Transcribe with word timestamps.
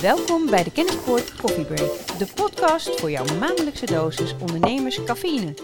Welkom 0.00 0.50
bij 0.50 0.64
de 0.64 0.72
Kennispoort 0.72 1.36
Coffee 1.36 1.64
Break, 1.64 2.18
de 2.18 2.26
podcast 2.34 3.00
voor 3.00 3.10
jouw 3.10 3.24
maandelijkse 3.38 3.86
dosis 3.86 4.34
ondernemers 4.40 5.04
cafeïne. 5.04 5.54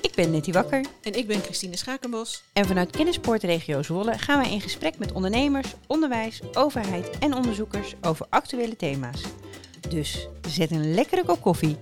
Ik 0.00 0.12
ben 0.14 0.30
Nettie 0.30 0.52
Wakker. 0.52 0.84
En 1.02 1.12
ik 1.12 1.26
ben 1.26 1.40
Christine 1.40 1.76
Schakenbos. 1.76 2.42
En 2.52 2.66
vanuit 2.66 2.90
Kennispoort 2.90 3.42
Regio 3.42 3.82
Zwolle 3.82 4.18
gaan 4.18 4.40
wij 4.40 4.50
in 4.50 4.60
gesprek 4.60 4.98
met 4.98 5.12
ondernemers, 5.12 5.74
onderwijs, 5.86 6.40
overheid 6.52 7.18
en 7.18 7.34
onderzoekers 7.34 7.94
over 8.02 8.26
actuele 8.28 8.76
thema's. 8.76 9.22
Dus 9.88 10.28
zet 10.48 10.70
een 10.70 10.94
lekkere 10.94 11.24
kop 11.24 11.40
koffie, 11.40 11.76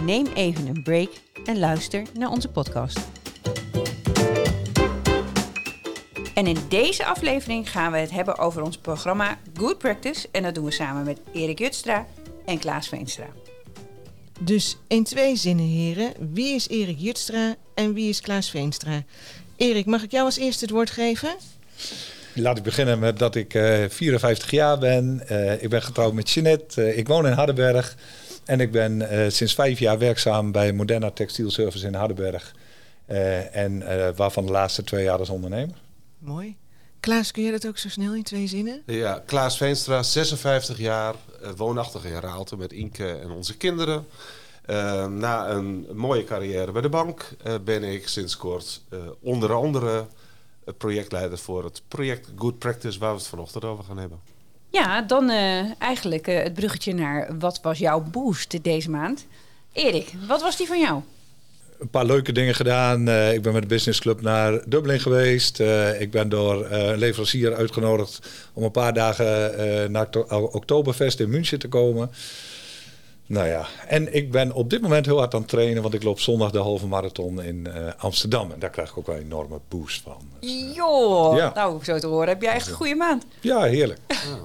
neem 0.00 0.26
even 0.34 0.66
een 0.66 0.82
break 0.82 1.10
en 1.44 1.58
luister 1.58 2.02
naar 2.14 2.30
onze 2.30 2.48
podcast. 2.48 2.98
En 6.36 6.46
in 6.46 6.58
deze 6.68 7.04
aflevering 7.04 7.70
gaan 7.70 7.92
we 7.92 7.98
het 7.98 8.10
hebben 8.10 8.38
over 8.38 8.62
ons 8.62 8.76
programma 8.76 9.38
Good 9.54 9.78
Practice. 9.78 10.28
En 10.32 10.42
dat 10.42 10.54
doen 10.54 10.64
we 10.64 10.70
samen 10.70 11.04
met 11.04 11.18
Erik 11.32 11.58
Jutstra 11.58 12.06
en 12.44 12.58
Klaas 12.58 12.88
Veenstra. 12.88 13.26
Dus 14.40 14.76
in 14.86 15.04
twee 15.04 15.36
zinnen, 15.36 15.64
heren. 15.64 16.12
Wie 16.32 16.54
is 16.54 16.68
Erik 16.68 16.98
Jutstra 16.98 17.54
en 17.74 17.94
wie 17.94 18.08
is 18.08 18.20
Klaas 18.20 18.50
Veenstra? 18.50 19.02
Erik, 19.56 19.86
mag 19.86 20.02
ik 20.02 20.10
jou 20.10 20.24
als 20.24 20.38
eerste 20.38 20.64
het 20.64 20.74
woord 20.74 20.90
geven? 20.90 21.28
Laat 22.34 22.56
ik 22.56 22.62
beginnen 22.62 22.98
met 22.98 23.18
dat 23.18 23.34
ik 23.34 23.54
uh, 23.54 23.84
54 23.88 24.50
jaar 24.50 24.78
ben. 24.78 25.22
Uh, 25.30 25.62
ik 25.62 25.68
ben 25.68 25.82
getrouwd 25.82 26.12
met 26.12 26.30
Jeanette. 26.30 26.80
Uh, 26.80 26.98
ik 26.98 27.08
woon 27.08 27.26
in 27.26 27.32
Hardenberg. 27.32 27.96
En 28.44 28.60
ik 28.60 28.70
ben 28.70 29.08
eh, 29.08 29.30
sinds 29.30 29.54
vijf 29.54 29.78
jaar 29.78 29.98
werkzaam 29.98 30.52
bij 30.52 30.72
Moderna 30.72 31.10
Textiel 31.10 31.50
Service 31.50 31.86
in 31.86 31.94
Hardenberg. 31.94 32.54
en 33.52 33.82
waarvan 34.16 34.46
de 34.46 34.52
laatste 34.52 34.84
twee 34.84 35.04
jaar 35.04 35.18
als 35.18 35.28
ondernemer. 35.28 35.84
Mooi. 36.18 36.56
Klaas, 37.00 37.30
kun 37.30 37.42
je 37.42 37.50
dat 37.50 37.66
ook 37.66 37.78
zo 37.78 37.88
snel 37.88 38.14
in 38.14 38.22
twee 38.22 38.46
zinnen? 38.46 38.82
Ja, 38.86 39.22
Klaas 39.26 39.56
Veenstra, 39.56 40.02
56 40.02 40.78
jaar, 40.78 41.14
woonachtig 41.56 42.04
in 42.04 42.20
Raalte 42.20 42.56
met 42.56 42.72
Inke 42.72 43.12
en 43.12 43.30
onze 43.30 43.56
kinderen. 43.56 44.06
Uh, 44.66 45.06
na 45.06 45.48
een 45.48 45.86
mooie 45.94 46.24
carrière 46.24 46.72
bij 46.72 46.82
de 46.82 46.88
bank 46.88 47.36
uh, 47.46 47.54
ben 47.64 47.82
ik 47.82 48.08
sinds 48.08 48.36
kort 48.36 48.82
uh, 48.90 48.98
onder 49.20 49.52
andere 49.52 50.06
projectleider 50.78 51.38
voor 51.38 51.64
het 51.64 51.82
project 51.88 52.28
Good 52.36 52.58
Practice, 52.58 52.98
waar 52.98 53.10
we 53.10 53.18
het 53.18 53.26
vanochtend 53.26 53.64
over 53.64 53.84
gaan 53.84 53.98
hebben. 53.98 54.20
Ja, 54.70 55.02
dan 55.02 55.30
eigenlijk 55.78 56.26
het 56.26 56.54
bruggetje 56.54 56.94
naar 56.94 57.38
wat 57.38 57.60
was 57.60 57.78
jouw 57.78 58.00
boost 58.00 58.62
deze 58.62 58.90
maand? 58.90 59.26
Erik, 59.72 60.12
wat 60.26 60.42
was 60.42 60.56
die 60.56 60.66
van 60.66 60.80
jou? 60.80 61.02
Een 61.78 61.88
paar 61.88 62.04
leuke 62.04 62.32
dingen 62.32 62.54
gedaan. 62.54 63.08
Uh, 63.08 63.32
ik 63.32 63.42
ben 63.42 63.52
met 63.52 63.62
de 63.62 63.68
Business 63.68 64.00
Club 64.00 64.20
naar 64.20 64.68
Dublin 64.68 65.00
geweest. 65.00 65.60
Uh, 65.60 66.00
ik 66.00 66.10
ben 66.10 66.28
door 66.28 66.62
uh, 66.62 66.86
een 66.86 66.98
leverancier 66.98 67.54
uitgenodigd 67.54 68.28
om 68.52 68.62
een 68.62 68.70
paar 68.70 68.92
dagen 68.92 69.92
naar 69.92 70.08
Oktoberfest 70.30 71.20
in 71.20 71.30
München 71.30 71.58
te 71.58 71.68
komen. 71.68 72.10
Nou 73.26 73.48
ja, 73.48 73.66
en 73.88 74.14
ik 74.14 74.30
ben 74.30 74.52
op 74.52 74.70
dit 74.70 74.82
moment 74.82 75.06
heel 75.06 75.18
hard 75.18 75.34
aan 75.34 75.40
het 75.40 75.48
trainen, 75.48 75.82
want 75.82 75.94
ik 75.94 76.02
loop 76.02 76.20
zondag 76.20 76.50
de 76.50 76.58
halve 76.58 76.86
marathon 76.86 77.42
in 77.42 77.68
Amsterdam. 77.98 78.52
En 78.52 78.58
daar 78.58 78.70
krijg 78.70 78.90
ik 78.90 78.98
ook 78.98 79.06
wel 79.06 79.16
een 79.16 79.22
enorme 79.22 79.60
boost 79.68 80.02
van. 80.02 80.18
Dus, 80.40 80.50
Joh, 80.74 81.36
ja. 81.36 81.52
nou 81.54 81.84
zo 81.84 81.98
te 81.98 82.06
horen 82.06 82.28
heb 82.28 82.42
jij 82.42 82.52
echt 82.52 82.68
een 82.68 82.74
goede 82.74 82.94
maand. 82.94 83.24
Ja, 83.40 83.62
heerlijk. 83.62 84.00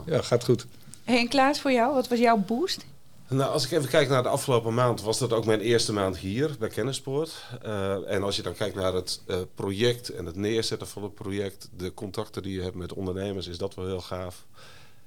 Ja, 0.06 0.22
gaat 0.22 0.44
goed. 0.44 0.66
Hey, 1.04 1.18
en 1.20 1.28
Klaas, 1.28 1.60
voor 1.60 1.72
jou, 1.72 1.94
wat 1.94 2.08
was 2.08 2.20
jouw 2.20 2.38
boost? 2.38 2.86
Nou, 3.32 3.52
als 3.52 3.66
ik 3.66 3.72
even 3.72 3.90
kijk 3.90 4.10
naar 4.10 4.24
de 4.24 4.30
afgelopen 4.30 4.74
maand, 4.74 5.02
was 5.02 5.20
dat 5.20 5.34
ook 5.34 5.46
mijn 5.46 5.60
eerste 5.60 5.94
maand 5.94 6.18
hier 6.18 6.56
bij 6.60 6.70
Kennispoort. 6.70 7.46
Uh, 7.66 8.12
en 8.12 8.24
als 8.24 8.36
je 8.36 8.42
dan 8.42 8.54
kijkt 8.54 8.76
naar 8.76 8.94
het 8.94 9.22
uh, 9.28 9.38
project 9.56 10.10
en 10.10 10.26
het 10.26 10.36
neerzetten 10.36 10.88
van 10.88 11.04
het 11.04 11.16
project, 11.16 11.70
de 11.78 11.94
contacten 11.94 12.44
die 12.44 12.56
je 12.56 12.62
hebt 12.62 12.76
met 12.76 12.94
ondernemers, 12.94 13.48
is 13.48 13.58
dat 13.58 13.76
wel 13.76 13.86
heel 13.86 14.02
gaaf. 14.02 14.46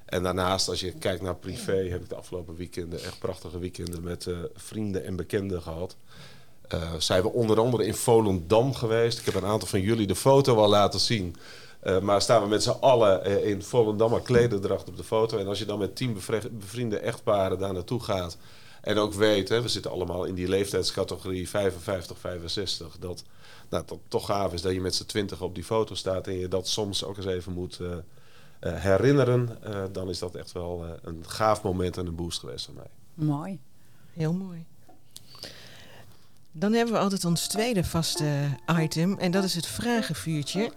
En 0.05 0.23
daarnaast, 0.23 0.69
als 0.69 0.81
je 0.81 0.93
kijkt 0.93 1.23
naar 1.23 1.37
privé, 1.37 1.89
heb 1.89 2.03
ik 2.03 2.09
de 2.09 2.15
afgelopen 2.15 2.57
weekenden 2.57 3.03
echt 3.03 3.19
prachtige 3.19 3.59
weekenden 3.59 4.03
met 4.03 4.27
uh, 4.27 4.39
vrienden 4.55 5.05
en 5.05 5.17
bekenden 5.17 5.63
gehad. 5.63 5.97
zijn 6.99 7.23
we 7.23 7.33
onder 7.33 7.61
andere 7.61 7.87
in 7.87 7.95
Volendam 7.95 8.75
geweest. 8.75 9.19
Ik 9.19 9.25
heb 9.25 9.35
een 9.35 9.45
aantal 9.45 9.69
van 9.69 9.81
jullie 9.81 10.07
de 10.07 10.17
foto 10.17 10.57
al 10.57 10.69
laten 10.69 11.01
zien. 11.01 11.37
Uh, 11.85 12.01
maar 12.01 12.23
staan 12.23 12.43
we 12.43 12.49
met 12.49 12.63
z'n 12.63 12.77
allen 12.81 13.31
uh, 13.31 13.47
in 13.47 13.63
Volendam 13.63 14.23
klederdracht 14.23 14.89
op 14.89 14.97
de 14.97 15.05
foto. 15.05 15.39
En 15.39 15.47
als 15.47 15.59
je 15.59 15.65
dan 15.65 15.79
met 15.79 15.97
tien 15.97 16.19
bevriende 16.51 16.99
echtparen 16.99 17.59
daar 17.59 17.73
naartoe 17.73 18.01
gaat. 18.01 18.37
En 18.81 18.99
ook 18.99 19.13
weet, 19.13 19.49
hè, 19.49 19.63
we 19.63 19.69
zitten 19.69 19.91
allemaal 19.91 20.25
in 20.25 20.35
die 20.35 20.49
leeftijdscategorie 20.49 21.49
55, 21.49 22.19
65. 22.19 22.97
Dat 22.99 23.25
nou, 23.71 23.85
dat 23.87 23.99
toch 24.09 24.27
gaaf 24.27 24.53
is 24.53 24.63
dat 24.63 24.73
je 24.73 24.81
met 24.81 24.95
z'n 24.95 25.07
twintig 25.07 25.41
op 25.41 25.55
die 25.55 25.65
foto 25.65 25.95
staat. 25.95 26.27
En 26.27 26.39
je 26.39 26.49
dat 26.49 26.69
soms 26.69 27.05
ook 27.05 27.17
eens 27.17 27.27
even 27.27 27.53
moet 27.53 27.79
uh, 27.81 27.91
herinneren. 28.61 29.59
dan 29.93 30.09
is 30.09 30.19
dat 30.19 30.35
echt 30.35 30.53
wel 30.53 30.85
een 31.03 31.25
gaaf 31.27 31.63
moment 31.63 31.97
en 31.97 32.07
een 32.07 32.15
boost 32.15 32.39
geweest 32.39 32.65
voor 32.65 32.75
mij. 32.75 32.91
Mooi. 33.15 33.59
Heel 34.13 34.33
mooi. 34.33 34.65
Dan 36.53 36.73
hebben 36.73 36.95
we 36.95 37.01
altijd 37.01 37.25
ons 37.25 37.47
tweede 37.47 37.85
vaste 37.85 38.59
item. 38.81 39.19
En 39.19 39.31
dat 39.31 39.45
is 39.45 39.55
het 39.55 39.67
vragenvuurtje. 39.67 40.73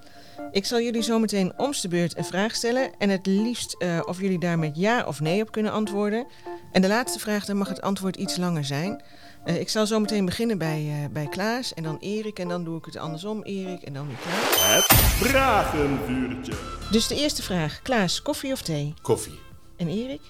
Ik 0.52 0.66
zal 0.66 0.82
jullie 0.82 1.02
zometeen 1.02 1.54
omste 1.58 1.88
de 1.88 1.96
beurt 1.96 2.18
een 2.18 2.26
vraag 2.26 2.56
stellen. 2.56 2.92
En 2.98 3.10
het 3.10 3.26
liefst 3.26 3.76
uh, 3.80 4.00
of 4.06 4.22
jullie 4.22 4.40
daar 4.40 4.60
met 4.60 4.78
ja 4.78 5.06
of 5.06 5.20
nee 5.20 5.42
op 5.42 5.52
kunnen 5.52 5.72
antwoorden. 5.72 6.28
En 6.72 6.82
de 6.82 6.88
laatste 6.88 7.20
vraag, 7.20 7.46
dan 7.46 7.58
mag 7.58 7.68
het 7.68 7.82
antwoord 7.82 8.16
iets 8.16 8.38
langer 8.38 8.66
zijn. 8.66 9.04
Uh, 9.46 9.60
ik 9.60 9.70
zal 9.70 9.88
zometeen 9.88 10.26
beginnen 10.26 10.58
bij, 10.58 10.84
uh, 10.84 11.10
bij 11.12 11.28
Klaas 11.28 11.74
en 11.74 11.84
dan 11.84 11.98
Erik. 12.00 12.40
En 12.40 12.48
dan 12.48 12.64
doe 12.64 12.78
ik 12.78 12.86
het 12.86 12.98
andersom, 12.98 13.42
Erik 13.42 13.82
en 13.82 13.94
dan 13.94 14.08
weer 14.08 14.18
Klaas. 14.22 14.76
Het 14.76 14.94
vragenvuurtje. 15.28 16.54
Dus 16.92 17.08
de 17.08 17.16
eerste 17.16 17.44
vraag. 17.44 17.82
Klaas, 17.82 18.22
koffie 18.22 18.52
of 18.52 18.62
thee? 18.62 18.94
Koffie. 19.02 19.40
En 19.78 19.88
Erik? 19.88 20.22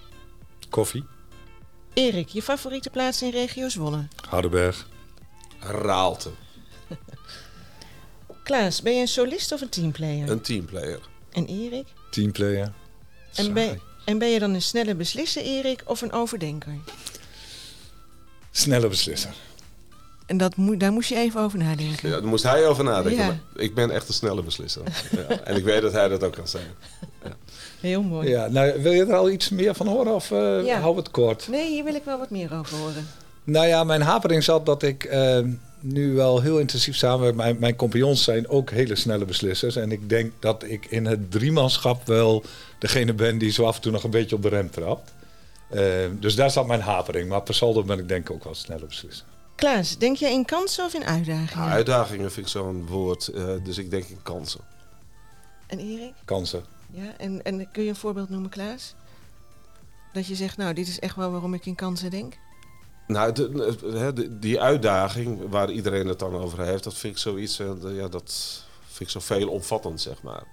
Koffie. 0.70 1.06
Erik, 1.94 2.28
je 2.28 2.42
favoriete 2.42 2.90
plaats 2.90 3.22
in 3.22 3.30
regio 3.30 3.70
Zwolle? 3.70 4.08
Hardenberg. 4.30 4.88
Raalte. 5.60 6.30
Klaas, 8.48 8.82
ben 8.82 8.96
je 8.96 9.02
een 9.02 9.08
solist 9.08 9.52
of 9.52 9.62
een 9.62 9.70
teamplayer? 9.70 10.30
Een 10.30 10.42
teamplayer. 10.42 11.00
En 11.32 11.46
Erik? 11.46 11.86
Teamplayer. 12.10 12.72
En 13.36 13.54
ben, 13.54 13.80
en 14.06 14.18
ben 14.18 14.30
je 14.30 14.40
dan 14.40 14.54
een 14.54 14.62
snelle 14.62 14.96
beslisser, 14.96 15.42
Erik, 15.42 15.82
of 15.86 16.02
een 16.02 16.12
overdenker? 16.12 16.72
Snelle 18.52 18.88
beslisser. 18.88 19.34
En 20.26 20.38
dat 20.38 20.56
moet, 20.56 20.80
daar 20.80 20.92
moest 20.92 21.10
je 21.10 21.16
even 21.16 21.42
over 21.42 21.60
nadenken. 21.60 22.10
Ja, 22.10 22.16
daar 22.16 22.28
moest 22.28 22.44
hij 22.44 22.68
over 22.68 22.84
nadenken. 22.84 23.26
Ja. 23.26 23.40
ik 23.56 23.76
ben 23.76 23.92
echt 23.92 24.08
een 24.08 24.14
snelle 24.14 24.44
beslisser. 24.44 24.82
ja. 25.12 25.40
En 25.44 25.56
ik 25.56 25.64
weet 25.64 25.82
dat 25.82 25.92
hij 25.92 26.08
dat 26.08 26.24
ook 26.24 26.34
kan 26.34 26.48
zijn. 26.48 26.68
Ja. 27.24 27.36
Heel 27.80 28.02
mooi. 28.02 28.30
Ja, 28.30 28.48
nou, 28.48 28.82
wil 28.82 28.92
je 28.92 29.06
er 29.06 29.16
al 29.16 29.30
iets 29.30 29.50
meer 29.50 29.76
van 29.76 29.88
horen 29.88 30.14
of 30.14 30.32
uh, 30.32 30.66
ja. 30.66 30.80
hou 30.80 30.96
het 30.96 31.12
kort? 31.12 31.48
Nee, 31.48 31.70
hier 31.70 31.84
wil 31.84 31.96
ik 31.96 32.04
wel 32.04 32.18
wat 32.18 32.30
meer 32.30 32.54
over 32.54 32.78
horen. 32.78 33.08
Nou 33.44 33.68
ja, 33.68 33.84
mijn 33.84 34.02
hapering 34.02 34.44
zat 34.44 34.66
dat 34.66 34.84
ik 34.84 35.06
uh, 35.06 35.40
nu 35.80 36.14
wel 36.14 36.42
heel 36.42 36.60
intensief 36.60 36.96
samen. 36.96 37.36
Mijn, 37.36 37.60
mijn 37.60 37.76
compagnons 37.76 38.24
zijn 38.24 38.50
ook 38.50 38.70
hele 38.70 38.96
snelle 38.96 39.26
beslissers. 39.26 39.76
En 39.76 39.92
ik 39.92 40.10
denk 40.10 40.32
dat 40.40 40.64
ik 40.64 40.86
in 40.86 41.06
het 41.06 41.32
driemanschap 41.32 42.08
wel 42.08 42.44
degene 42.80 43.14
ben 43.14 43.38
die 43.38 43.52
zo 43.52 43.66
af 43.66 43.76
en 43.76 43.82
toe 43.82 43.92
nog 43.92 44.04
een 44.04 44.10
beetje 44.10 44.36
op 44.36 44.42
de 44.42 44.50
rem 44.50 44.70
trapt. 44.72 45.14
Uh, 45.72 45.82
dus 46.20 46.36
daar 46.36 46.52
zat 46.52 46.68
mijn 46.68 46.82
hapering. 46.82 47.30
Maar 47.30 47.42
per 47.42 47.54
saldo 47.54 47.84
ben 47.84 48.00
ik 48.00 48.08
denk 48.08 48.30
ik 48.30 48.36
ook 48.36 48.44
wel 48.44 48.56
snelle 48.56 48.86
beslisser. 48.86 49.26
Klaas, 49.56 49.98
denk 49.98 50.18
jij 50.18 50.32
in 50.32 50.46
kansen 50.46 50.86
of 50.86 50.94
in 50.94 51.06
uitdagingen? 51.06 51.66
Ja, 51.66 51.72
uitdagingen 51.72 52.32
vind 52.32 52.46
ik 52.46 52.52
zo'n 52.52 52.86
woord. 52.86 53.32
Uh, 53.36 53.46
dus 53.64 53.78
ik 53.78 53.90
denk 53.90 54.04
in 54.04 54.20
kansen. 54.24 54.62
En 55.68 55.80
Erik? 55.80 56.14
Kansen. 56.26 56.64
Ja, 56.92 57.18
en, 57.18 57.44
en 57.44 57.72
kun 57.72 57.84
je 57.84 57.90
een 57.90 57.96
voorbeeld 57.96 58.30
noemen, 58.30 58.50
Klaas? 58.50 58.94
Dat 60.14 60.28
je 60.28 60.36
zegt, 60.36 60.58
nou, 60.58 60.74
dit 60.74 60.88
is 60.88 61.00
echt 61.00 61.16
wel 61.16 61.32
waarom 61.32 61.54
ik 61.54 61.66
in 61.66 61.76
kansen 61.76 62.10
denk? 62.10 62.38
Nou, 63.08 63.34
die 64.40 64.62
uitdaging 64.62 65.50
waar 65.50 65.72
iedereen 65.72 66.08
het 66.08 66.20
dan 66.20 66.36
over 66.36 66.62
heeft, 66.62 66.84
dat 66.84 66.94
vind 66.94 67.14
ik 67.14 67.20
zoiets, 67.20 67.58
ja, 67.94 68.08
dat 68.08 68.64
vind 68.86 69.00
ik 69.00 69.10
zo 69.10 69.20
veelomvattend, 69.20 70.02
zeg 70.02 70.22
maar. 70.22 70.44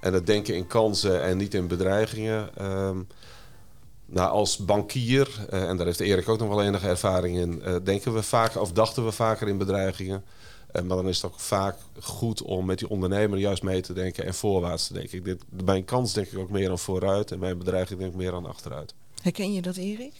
En 0.00 0.12
het 0.12 0.26
denken 0.26 0.54
in 0.54 0.66
kansen 0.66 1.22
en 1.22 1.36
niet 1.36 1.54
in 1.54 1.66
bedreigingen. 1.66 2.64
Um, 2.64 3.06
nou, 4.06 4.30
als 4.30 4.56
bankier, 4.56 5.28
uh, 5.52 5.68
en 5.68 5.76
daar 5.76 5.86
heeft 5.86 6.00
Erik 6.00 6.28
ook 6.28 6.38
nog 6.38 6.48
wel 6.48 6.62
enige 6.62 6.88
ervaring 6.88 7.36
in, 7.36 7.62
uh, 7.66 7.76
denken 7.84 8.14
we 8.14 8.22
vaak, 8.22 8.56
of 8.56 8.72
dachten 8.72 9.04
we 9.04 9.12
vaker 9.12 9.48
in 9.48 9.58
bedreigingen. 9.58 10.24
Uh, 10.72 10.82
maar 10.82 10.96
dan 10.96 11.08
is 11.08 11.22
het 11.22 11.32
ook 11.32 11.40
vaak 11.40 11.76
goed 12.00 12.42
om 12.42 12.66
met 12.66 12.78
die 12.78 12.88
ondernemer 12.88 13.38
juist 13.38 13.62
mee 13.62 13.80
te 13.80 13.92
denken 13.92 14.24
en 14.24 14.34
voorwaarts 14.34 14.86
te 14.86 14.92
denken. 14.92 15.24
Ik 15.24 15.38
bij 15.50 15.76
een 15.76 15.84
kans 15.84 16.12
denk 16.12 16.26
ik 16.26 16.38
ook 16.38 16.50
meer 16.50 16.70
aan 16.70 16.78
vooruit 16.78 17.30
en 17.30 17.38
bij 17.38 17.50
een 17.50 17.58
bedreiging 17.58 17.98
denk 17.98 18.12
ik 18.12 18.18
meer 18.18 18.34
aan 18.34 18.46
achteruit. 18.46 18.94
Herken 19.22 19.52
je 19.52 19.62
dat, 19.62 19.76
Erik? 19.76 20.12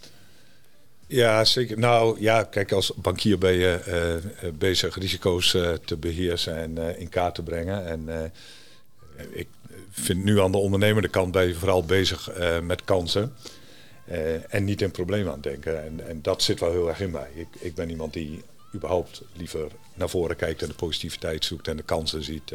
Ja, 1.08 1.44
zeker. 1.44 1.78
Nou 1.78 2.20
ja, 2.20 2.42
kijk, 2.42 2.72
als 2.72 2.92
bankier 2.94 3.38
ben 3.38 3.52
je 3.52 3.80
uh, 4.42 4.50
bezig 4.52 4.98
risico's 4.98 5.54
uh, 5.54 5.72
te 5.72 5.96
beheersen 5.96 6.56
en 6.56 6.98
in 6.98 7.08
kaart 7.08 7.34
te 7.34 7.42
brengen. 7.42 7.86
En 7.86 8.32
ik 9.30 9.48
vind 9.90 10.24
nu 10.24 10.40
aan 10.40 10.52
de 10.52 10.58
ondernemende 10.58 11.08
kant 11.08 11.32
ben 11.32 11.46
je 11.46 11.54
vooral 11.54 11.84
bezig 11.84 12.30
met 12.62 12.84
kansen. 12.84 13.34
en 14.48 14.64
niet 14.64 14.82
in 14.82 14.90
problemen 14.90 15.32
aan 15.32 15.40
denken. 15.40 15.84
En, 15.84 16.08
en, 16.08 16.22
dat 16.22 16.42
zit 16.42 16.60
wel 16.60 16.70
heel 16.70 16.88
erg 16.88 17.00
in 17.00 17.10
mij. 17.10 17.28
Ik, 17.34 17.46
ik, 17.58 17.74
ben 17.74 17.90
iemand 17.90 18.12
die 18.12 18.42
überhaupt 18.74 19.22
liever 19.32 19.70
naar 19.94 20.08
voren 20.08 20.36
kijkt 20.36 20.62
en 20.62 20.68
de 20.68 20.74
positiviteit 20.74 21.44
zoekt 21.44 21.68
en 21.68 21.76
de 21.76 21.82
kansen 21.82 22.22
ziet. 22.22 22.52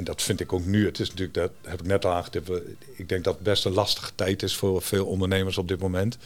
En 0.00 0.04
dat 0.04 0.22
vind 0.22 0.40
ik 0.40 0.52
ook 0.52 0.64
nu. 0.64 0.86
Het 0.86 1.00
is 1.00 1.08
natuurlijk, 1.08 1.34
dat 1.34 1.52
heb 1.62 1.80
ik 1.80 1.86
net 1.86 2.04
al 2.04 2.12
aangetipt. 2.12 2.50
Ik 2.96 3.08
denk 3.08 3.24
dat 3.24 3.34
het 3.34 3.42
best 3.42 3.64
een 3.64 3.72
lastige 3.72 4.10
tijd 4.14 4.42
is 4.42 4.56
voor 4.56 4.82
veel 4.82 5.06
ondernemers 5.06 5.58
op 5.58 5.68
dit 5.68 5.80
moment. 5.80 6.18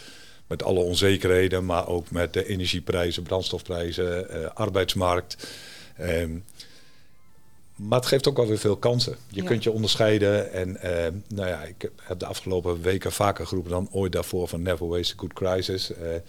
Met 0.47 0.63
alle 0.63 0.81
onzekerheden, 0.81 1.65
maar 1.65 1.89
ook 1.89 2.11
met 2.11 2.33
de 2.33 2.47
energieprijzen, 2.47 3.23
brandstofprijzen, 3.23 4.31
eh, 4.31 4.51
arbeidsmarkt. 4.55 5.49
Ehm, 5.97 6.31
maar 7.77 7.99
het 7.99 8.09
geeft 8.09 8.29
ook 8.29 8.37
wel 8.37 8.47
weer 8.47 8.59
veel 8.59 8.77
kansen. 8.77 9.17
Je 9.29 9.43
Ja. 9.43 9.49
kunt 9.49 9.63
je 9.63 9.71
onderscheiden. 9.71 10.53
En 10.53 10.77
eh, 10.81 11.13
nou 11.29 11.49
ja, 11.49 11.63
ik 11.63 11.91
heb 12.03 12.19
de 12.19 12.27
afgelopen 12.27 12.83
weken 12.83 13.13
vaker 13.13 13.47
geroepen 13.47 13.71
dan 13.73 13.89
ooit 13.91 14.13
daarvoor 14.13 14.49
van 14.49 14.63
never 14.63 14.89
waste 14.89 15.15
a 15.15 15.19
good 15.19 15.33
crisis. 15.33 15.93
Eh, 15.93 16.15
eh, 16.15 16.23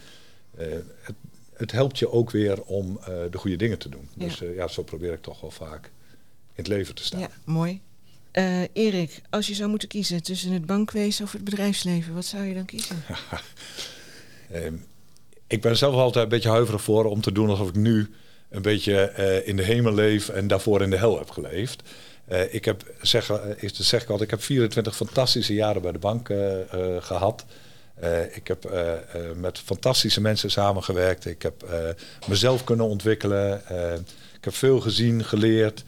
het, 1.01 1.15
het 1.53 1.71
helpt 1.71 1.99
je 1.99 2.11
ook 2.11 2.31
weer 2.31 2.61
om 2.61 2.99
de 3.31 3.37
goede 3.37 3.55
dingen 3.55 3.77
te 3.77 3.89
doen. 3.89 4.09
Ja. 4.13 4.25
Dus 4.25 4.41
ja, 4.55 4.67
zo 4.67 4.83
probeer 4.83 5.13
ik 5.13 5.21
toch 5.21 5.41
wel 5.41 5.51
vaak 5.51 5.85
in 5.85 6.63
het 6.63 6.67
leven 6.67 6.95
te 6.95 7.03
staan. 7.03 7.19
Ja, 7.19 7.29
mooi. 7.43 7.81
Erik, 8.73 9.21
als 9.29 9.47
je 9.47 9.53
zou 9.53 9.69
moeten 9.69 9.87
kiezen 9.87 10.23
tussen 10.23 10.51
het 10.51 10.65
bankwezen 10.65 11.25
of 11.25 11.31
het 11.31 11.43
bedrijfsleven, 11.43 12.13
wat 12.13 12.25
zou 12.25 12.43
je 12.43 12.53
dan 12.53 12.65
kiezen? 12.65 12.95
Ehm, 14.51 14.73
ik 15.47 15.61
ben 15.61 15.77
zelf 15.77 15.95
altijd 15.95 16.23
een 16.23 16.29
beetje 16.29 16.49
huiverig 16.49 16.81
voor 16.81 17.05
om 17.05 17.21
te 17.21 17.31
doen 17.31 17.49
alsof 17.49 17.67
ik 17.69 17.75
nu 17.75 18.13
een 18.49 18.61
beetje 18.61 18.95
eh, 19.01 19.47
in 19.47 19.55
de 19.55 19.63
hemel 19.63 19.93
leef 19.93 20.29
en 20.29 20.47
daarvoor 20.47 20.81
in 20.81 20.89
de 20.89 20.97
hel 20.97 21.17
heb 21.17 21.29
geleefd. 21.29 21.83
Eh, 22.25 22.53
ik 22.53 22.65
heb, 22.65 22.83
zeg, 23.01 23.29
is- 23.57 23.79
zeg 23.79 24.03
ik 24.09 24.19
ik 24.21 24.29
heb 24.29 24.41
24 24.43 24.95
fantastische 24.95 25.53
jaren 25.53 25.81
bij 25.81 25.91
de 25.91 25.99
bank 25.99 26.29
eh, 26.29 26.61
eh, 26.73 27.03
gehad. 27.03 27.45
Eh, 27.95 28.35
ik 28.35 28.47
heb 28.47 28.69
met 29.35 29.59
fantastische 29.59 30.21
mensen 30.21 30.51
samengewerkt. 30.51 31.25
Ik 31.25 31.41
heb 31.41 31.65
mezelf 32.27 32.63
kunnen 32.63 32.85
ontwikkelen. 32.85 33.61
Ik 34.37 34.43
heb 34.43 34.53
veel 34.55 34.79
gezien, 34.79 35.23
geleerd. 35.23 35.83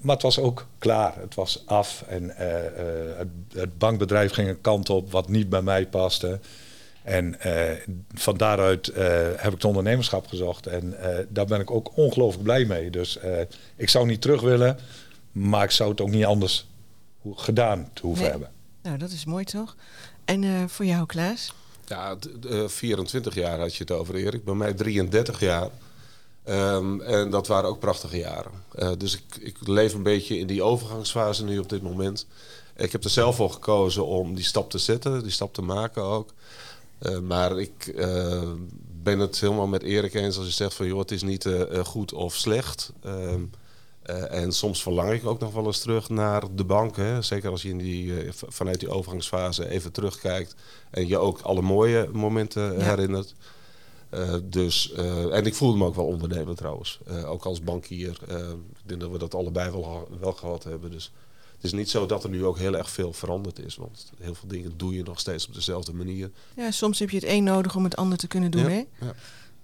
Maar 0.00 0.14
het 0.14 0.22
was 0.22 0.38
ook 0.38 0.66
klaar. 0.78 1.14
Het 1.20 1.34
was 1.34 1.62
af. 1.66 2.04
En 2.08 2.32
het 3.54 3.78
bankbedrijf 3.78 4.32
ging 4.32 4.48
een 4.48 4.60
kant 4.60 4.90
op 4.90 5.10
wat 5.12 5.28
niet 5.28 5.48
bij 5.48 5.62
mij 5.62 5.86
paste. 5.86 6.38
En 7.02 7.40
eh, 7.40 7.76
van 8.14 8.36
daaruit 8.36 8.88
eh, 8.88 9.04
heb 9.36 9.46
ik 9.46 9.52
het 9.52 9.64
ondernemerschap 9.64 10.26
gezocht. 10.26 10.66
En 10.66 11.00
eh, 11.02 11.24
daar 11.28 11.46
ben 11.46 11.60
ik 11.60 11.70
ook 11.70 11.96
ongelooflijk 11.96 12.42
blij 12.44 12.64
mee. 12.64 12.90
Dus 12.90 13.18
eh, 13.18 13.40
ik 13.76 13.88
zou 13.88 14.06
niet 14.06 14.20
terug 14.20 14.40
willen, 14.40 14.78
maar 15.32 15.64
ik 15.64 15.70
zou 15.70 15.90
het 15.90 16.00
ook 16.00 16.10
niet 16.10 16.24
anders 16.24 16.66
gedaan 17.34 17.90
te 17.92 18.02
hoeven 18.02 18.22
Nee. 18.22 18.30
hebben. 18.30 18.50
Nou, 18.82 18.98
dat 18.98 19.10
is 19.10 19.24
mooi 19.24 19.44
toch? 19.44 19.76
En 20.24 20.44
eh, 20.44 20.50
voor 20.66 20.84
jou, 20.84 21.06
Klaas? 21.06 21.52
Ja, 21.86 22.16
d- 22.16 22.28
d- 22.40 22.46
eh, 22.46 22.68
24 22.68 23.34
jaar 23.34 23.58
had 23.58 23.74
je 23.74 23.82
het 23.82 23.92
over, 23.92 24.14
Erik. 24.14 24.44
Bij 24.44 24.54
mij 24.54 24.72
33 24.74 25.40
jaar. 25.40 25.68
Ehm, 26.44 27.00
en 27.00 27.30
dat 27.30 27.46
waren 27.46 27.68
ook 27.68 27.78
prachtige 27.78 28.18
jaren. 28.18 28.50
Eh, 28.74 28.90
dus 28.98 29.14
ik, 29.14 29.36
ik 29.40 29.56
leef 29.68 29.94
een 29.94 30.02
beetje 30.02 30.38
in 30.38 30.46
die 30.46 30.62
overgangsfase 30.62 31.44
nu 31.44 31.58
op 31.58 31.68
dit 31.68 31.82
moment. 31.82 32.26
Ik 32.76 32.92
heb 32.92 33.04
er 33.04 33.10
zelf 33.10 33.36
voor 33.36 33.50
gekozen 33.50 34.06
om 34.06 34.34
die 34.34 34.44
stap 34.44 34.70
te 34.70 34.78
zetten, 34.78 35.22
die 35.22 35.30
stap 35.32 35.54
te 35.54 35.62
maken 35.62 36.02
ook. 36.02 36.32
Eh, 37.00 37.18
maar 37.18 37.58
ik 37.58 37.86
eh, 37.86 38.52
ben 39.02 39.18
het 39.18 39.40
helemaal 39.40 39.66
met 39.66 39.82
Erik 39.82 40.14
eens 40.14 40.36
als 40.36 40.46
je 40.46 40.52
zegt 40.52 40.74
van 40.74 40.86
joh, 40.86 40.98
het 40.98 41.10
is 41.10 41.22
niet 41.22 41.46
eh, 41.46 41.84
goed 41.84 42.12
of 42.12 42.34
slecht. 42.34 42.92
Ehm, 43.02 43.40
eh, 44.02 44.42
en 44.42 44.52
soms 44.52 44.82
verlang 44.82 45.12
ik 45.12 45.26
ook 45.26 45.40
nog 45.40 45.52
wel 45.52 45.66
eens 45.66 45.80
terug 45.80 46.08
naar 46.08 46.42
de 46.54 46.64
bank. 46.64 46.96
Hè? 46.96 47.22
Zeker 47.22 47.50
als 47.50 47.62
je 47.62 47.68
in 47.68 47.78
die, 47.78 48.12
vanuit 48.32 48.80
die 48.80 48.88
overgangsfase 48.90 49.68
even 49.68 49.92
terugkijkt. 49.92 50.54
En 50.90 51.08
je 51.08 51.18
ook 51.18 51.40
alle 51.40 51.62
mooie 51.62 52.08
momenten 52.12 52.78
Ja. 52.78 52.84
herinnert. 52.84 53.34
Dus, 54.42 54.92
en 55.30 55.46
ik 55.46 55.54
voelde 55.54 55.78
me 55.78 55.84
ook 55.84 55.94
wel 55.94 56.06
ondernemer 56.06 56.54
trouwens. 56.56 57.00
Ook 57.26 57.44
als 57.44 57.60
bankier. 57.62 58.18
Ik 58.28 58.88
denk 58.88 59.00
dat 59.00 59.10
we 59.10 59.18
dat 59.18 59.34
allebei 59.34 59.70
wel, 59.70 60.08
wel 60.20 60.32
gehad 60.32 60.64
hebben. 60.64 60.90
Dus 60.90 61.12
het 61.60 61.64
is 61.64 61.72
niet 61.72 61.90
zo 61.90 62.06
dat 62.06 62.24
er 62.24 62.30
nu 62.30 62.44
ook 62.44 62.58
heel 62.58 62.76
erg 62.76 62.90
veel 62.90 63.12
veranderd 63.12 63.58
is. 63.58 63.76
Want 63.76 64.12
heel 64.20 64.34
veel 64.34 64.48
dingen 64.48 64.72
doe 64.76 64.94
je 64.94 65.02
nog 65.02 65.20
steeds 65.20 65.46
op 65.46 65.54
dezelfde 65.54 65.92
manier. 65.92 66.30
Ja, 66.56 66.70
soms 66.70 66.98
heb 66.98 67.10
je 67.10 67.16
het 67.16 67.26
een 67.28 67.44
nodig 67.44 67.76
om 67.76 67.84
het 67.84 67.96
ander 67.96 68.18
te 68.18 68.26
kunnen 68.26 68.50
doen, 68.50 68.62
Ja, 68.62 68.68
hè? 68.68 68.84
ja. 69.00 69.14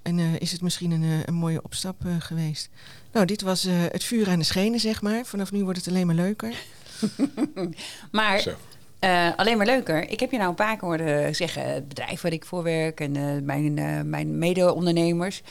En 0.03 0.19
eh, 0.19 0.41
is 0.41 0.53
het 0.53 0.61
misschien 0.63 0.91
een, 0.91 1.03
eh, 1.03 1.23
een 1.25 1.35
mooie 1.35 1.63
opstap 1.63 2.05
eh, 2.07 2.15
geweest? 2.19 2.69
Nou, 3.13 3.27
dit 3.27 3.43
was 3.43 3.65
eh, 3.65 3.75
het 3.79 4.05
vuur 4.05 4.29
aan 4.29 4.39
de 4.39 4.45
schenen, 4.45 4.81
zeg 4.81 5.03
maar. 5.03 5.25
Vanaf 5.25 5.53
nu 5.53 5.65
wordt 5.65 5.79
het 5.79 5.89
alleen 5.89 6.07
maar 6.07 6.15
leuker. 6.17 6.55
Maar 8.13 8.55
eh, 8.99 9.31
alleen 9.37 9.57
maar 9.57 9.67
leuker. 9.67 10.09
Ik 10.11 10.21
heb 10.21 10.31
je 10.31 10.37
nou 10.37 10.49
een 10.49 10.55
paar 10.55 10.77
keer 10.77 10.89
horen 10.89 11.35
zeggen, 11.35 11.75
het 11.75 11.89
bedrijf 11.89 12.21
waar 12.21 12.33
ik 12.33 12.45
voor 12.45 12.63
werk 12.63 13.01
en 13.01 13.17
eh, 13.17 13.43
mijn, 13.43 13.79
eh, 13.79 14.01
mijn 14.03 14.39
mede-ondernemers. 14.39 15.43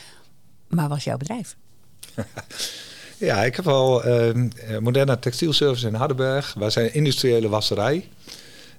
Maar 0.68 0.88
wat 0.88 0.98
is 0.98 1.04
jouw 1.04 1.16
bedrijf? 1.16 1.56
Ja, 3.18 3.44
ik 3.44 3.56
heb 3.56 3.68
al 3.68 4.04
eh, 4.04 4.30
Moderna 4.80 5.16
Textielservice 5.16 5.86
in 5.86 5.94
Hardenberg. 5.94 6.54
Wij 6.54 6.70
zijn 6.70 6.94
industriële 6.94 7.48
wasserij. 7.48 8.08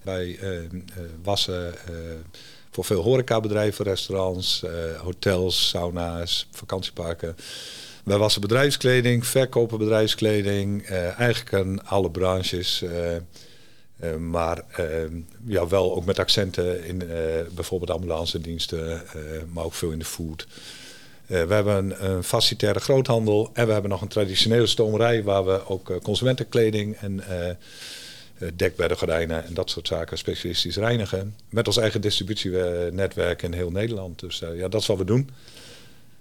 Wij 0.01 0.37
ehm, 0.41 0.75
eh, 0.75 1.03
wassen 1.23 1.73
eh, 1.73 1.93
voor 2.71 2.85
veel 2.85 3.01
horecabedrijven, 3.01 3.85
restaurants, 3.85 4.63
hotels, 4.97 5.69
sauna's, 5.69 6.47
vakantieparken. 6.51 7.35
Wij 8.03 8.17
wassen 8.17 8.41
bedrijfskleding, 8.41 9.27
verkopen 9.27 9.77
bedrijfskleding, 9.77 10.85
eigenlijk 11.17 11.53
aan 11.53 11.85
alle 11.85 12.11
branches. 12.11 12.83
maar 14.19 14.63
ehm, 14.71 15.19
ja, 15.45 15.67
wel 15.67 15.95
ook 15.95 16.05
met 16.05 16.19
accenten 16.19 16.85
in 16.85 17.01
eh, 17.01 17.17
bijvoorbeeld 17.55 17.91
ambulance 17.91 18.41
diensten, 18.41 19.07
eh, 19.07 19.21
maar 19.53 19.63
ook 19.63 19.73
veel 19.73 19.91
in 19.91 19.99
de 19.99 20.05
food. 20.05 20.47
Eh, 21.27 21.43
we 21.43 21.53
hebben 21.53 21.75
een, 21.75 22.05
een 22.11 22.23
facilitaire 22.23 22.79
groothandel 22.79 23.49
en 23.53 23.65
we 23.67 23.71
hebben 23.73 23.91
nog 23.91 24.01
een 24.01 24.07
traditionele 24.07 24.67
stomerij 24.67 25.23
waar 25.23 25.45
we 25.45 25.67
ook 25.67 25.89
eh, 25.89 25.97
consumentenkleding 26.03 26.95
en 26.95 27.27
eh, 27.27 27.49
eh, 27.49 27.55
dekbedden, 28.55 28.97
gordijnen 28.97 29.45
en 29.45 29.53
dat 29.53 29.69
soort 29.69 29.87
zaken 29.87 30.17
specialistisch 30.17 30.75
reinigen. 30.77 31.35
Met 31.49 31.67
ons 31.67 31.77
eigen 31.77 32.01
distributienetwerk 32.01 33.41
in 33.41 33.53
heel 33.53 33.71
Nederland. 33.71 34.19
Dus 34.19 34.43
ja, 34.55 34.67
dat 34.67 34.81
is 34.81 34.87
wat 34.87 34.97
we 34.97 35.03
doen. 35.05 35.29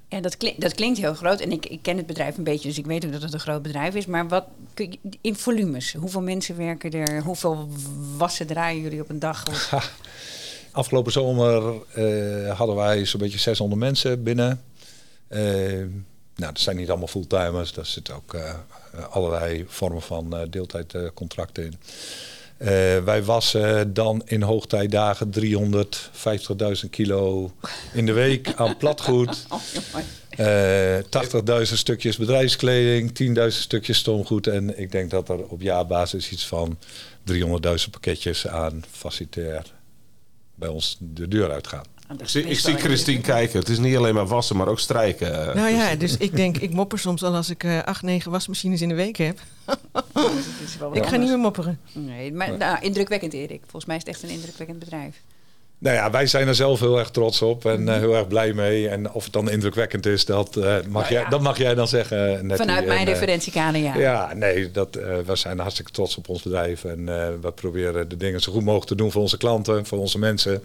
Ja, 0.09 0.21
dat, 0.21 0.37
klinkt, 0.37 0.61
dat 0.61 0.75
klinkt 0.75 0.99
heel 0.99 1.15
groot. 1.15 1.41
En 1.41 1.53
ik, 1.53 1.67
ik 1.67 1.79
ken 1.83 1.97
het 1.97 2.07
bedrijf 2.07 2.37
een 2.37 2.45
beetje, 2.45 2.69
dus 2.69 2.79
ik 2.79 2.87
weet 2.87 3.05
ook 3.05 3.13
dat 3.13 3.23
het 3.23 3.33
een 3.33 3.41
groot 3.41 3.63
bedrijf 3.63 3.95
is. 3.95 4.07
Maar 4.07 4.29
wat 4.29 4.45
kun 4.75 4.91
je- 4.91 5.19
in 5.21 5.37
volumes? 5.37 5.93
Hoeveel 5.93 6.21
mensen 6.21 6.57
werken 6.57 6.91
er? 6.93 7.23
Hoeveel 7.23 7.69
wassen 8.17 8.47
draaien 8.47 8.83
jullie 8.83 9.01
op 9.01 9.09
een 9.11 9.19
dag? 9.19 9.43
Afgelopen 10.71 11.13
zomer 11.13 11.63
hadden 12.53 12.77
wij 12.77 13.05
zo'n 13.05 13.21
beetje 13.21 13.39
600 13.39 13.81
mensen 13.81 14.23
binnen. 14.23 14.61
Eh, 15.29 15.85
nou, 16.37 16.53
dat 16.53 16.61
zijn 16.61 16.77
niet 16.77 16.89
allemaal 16.89 17.09
fulltimers. 17.09 17.73
Daar 17.73 17.87
zitten 17.87 18.15
ook 18.15 18.35
eh, 18.35 18.55
allerlei 19.11 19.65
vormen 19.69 20.03
van 20.03 20.37
eh, 20.37 20.43
deeltijdcontracten 20.51 21.65
in. 21.65 21.79
Eh, 22.57 22.69
wij 23.05 23.25
wassen 23.25 23.95
dan 23.95 24.23
in 24.25 24.43
hoogtijdagen 24.43 25.31
350.000 25.31 26.91
kilo 26.91 27.53
in 27.93 28.07
de 28.07 28.13
week 28.13 28.53
aan 28.55 28.77
platgoed. 28.77 29.47
Oh, 29.51 29.61
jongen. 29.73 30.05
Eh 30.37 31.67
80.000 31.67 31.73
stukjes 31.73 32.17
bedrijfskleding, 32.17 33.37
10.000 33.41 33.47
stukjes 33.47 33.99
stoomgoed. 33.99 34.47
En 34.47 34.79
ik 34.79 34.93
denk 34.93 35.11
dat 35.11 35.29
er 35.29 35.47
op 35.49 35.61
jaarbasis 35.61 36.31
iets 36.31 36.47
van 36.47 36.79
300.000 37.33 37.45
pakketjes 37.91 38.47
aan 38.47 38.85
facilitair 38.91 39.73
bij 40.55 40.69
ons 40.69 40.97
de 41.01 41.29
deur 41.29 41.51
uitgaan. 41.51 41.96
Dat 42.09 42.21
Ik 42.21 42.29
zie, 42.29 42.45
ik 42.45 42.59
zie 42.59 42.77
Christine 42.77 43.21
kijken. 43.21 43.59
Het 43.59 43.69
is 43.69 43.79
niet 43.79 43.97
alleen 43.97 44.15
maar 44.15 44.27
wassen, 44.27 44.57
maar 44.57 44.69
ook 44.69 44.81
strijken. 44.81 45.57
nou 45.57 45.75
ja, 45.75 45.95
dus 45.95 46.17
ik 46.17 46.37
denk, 46.37 46.57
ik 46.57 46.73
mopper 46.73 46.99
soms 46.99 47.23
al 47.23 47.35
als 47.35 47.51
ik 47.51 47.65
eh, 47.65 47.83
acht, 47.83 48.03
negen 48.03 48.31
wasmachines 48.31 48.81
in 48.81 48.89
de 48.89 48.95
week 48.95 49.17
heb. 49.17 49.39
Dat 49.65 50.05
is 50.65 50.77
wel 50.79 50.89
wat 50.89 50.99
Ik 51.03 51.07
ga 51.07 51.17
niet 51.17 51.29
meer 51.29 51.39
mopperen. 51.39 51.81
Nee, 51.93 52.33
maar 52.33 52.57
nou, 52.57 52.79
indrukwekkend 52.81 53.33
Erik. 53.33 53.61
Volgens 53.61 53.85
mij 53.85 53.97
is 53.97 54.03
het 54.03 54.13
echt 54.13 54.23
een 54.23 54.29
indrukwekkend 54.29 54.79
bedrijf. 54.79 55.23
Nou 55.79 55.97
ja, 55.97 56.11
wij 56.11 56.27
zijn 56.27 56.49
er 56.49 56.55
zelf 56.55 56.81
heel 56.81 56.99
erg 56.99 57.11
trots 57.11 57.43
op 57.43 57.65
en 57.65 57.89
eh, 57.89 57.99
heel 57.99 58.15
erg 58.15 58.29
blij 58.29 58.53
mee. 58.53 58.89
En 58.89 59.13
of 59.13 59.25
het 59.25 59.33
dan 59.33 59.51
indrukwekkend 59.51 60.07
is, 60.07 60.25
dat, 60.25 60.57
eh, 60.57 60.77
mag, 60.89 61.09
jij, 61.09 61.21
ja. 61.21 61.29
dat 61.29 61.41
mag 61.41 61.59
jij 61.59 61.75
dan 61.75 61.89
zeggen. 61.89 62.47
Nettie. 62.47 62.67
Vanuit 62.67 62.87
mijn 62.87 62.99
En, 63.01 63.07
eh, 63.07 63.13
referentiekader, 63.13 63.81
ja. 63.81 63.97
Ja, 63.97 64.35
nee, 64.35 64.71
dat, 64.71 64.97
eh, 64.97 65.19
we 65.27 65.37
zijn 65.37 65.59
hartstikke 65.59 65.91
trots 65.91 66.17
op 66.17 66.29
ons 66.29 66.43
bedrijf. 66.43 66.85
En 66.85 67.09
eh, 67.09 67.29
we 67.41 67.53
proberen 67.53 68.09
de 68.09 68.17
dingen 68.17 68.41
zo 68.41 68.53
goed 68.53 68.65
mogelijk 68.65 68.89
te 68.89 68.95
doen 68.95 69.11
voor 69.11 69.21
onze 69.21 69.37
klanten, 69.37 69.87
voor 69.87 69.99
onze 69.99 70.19
mensen. 70.19 70.63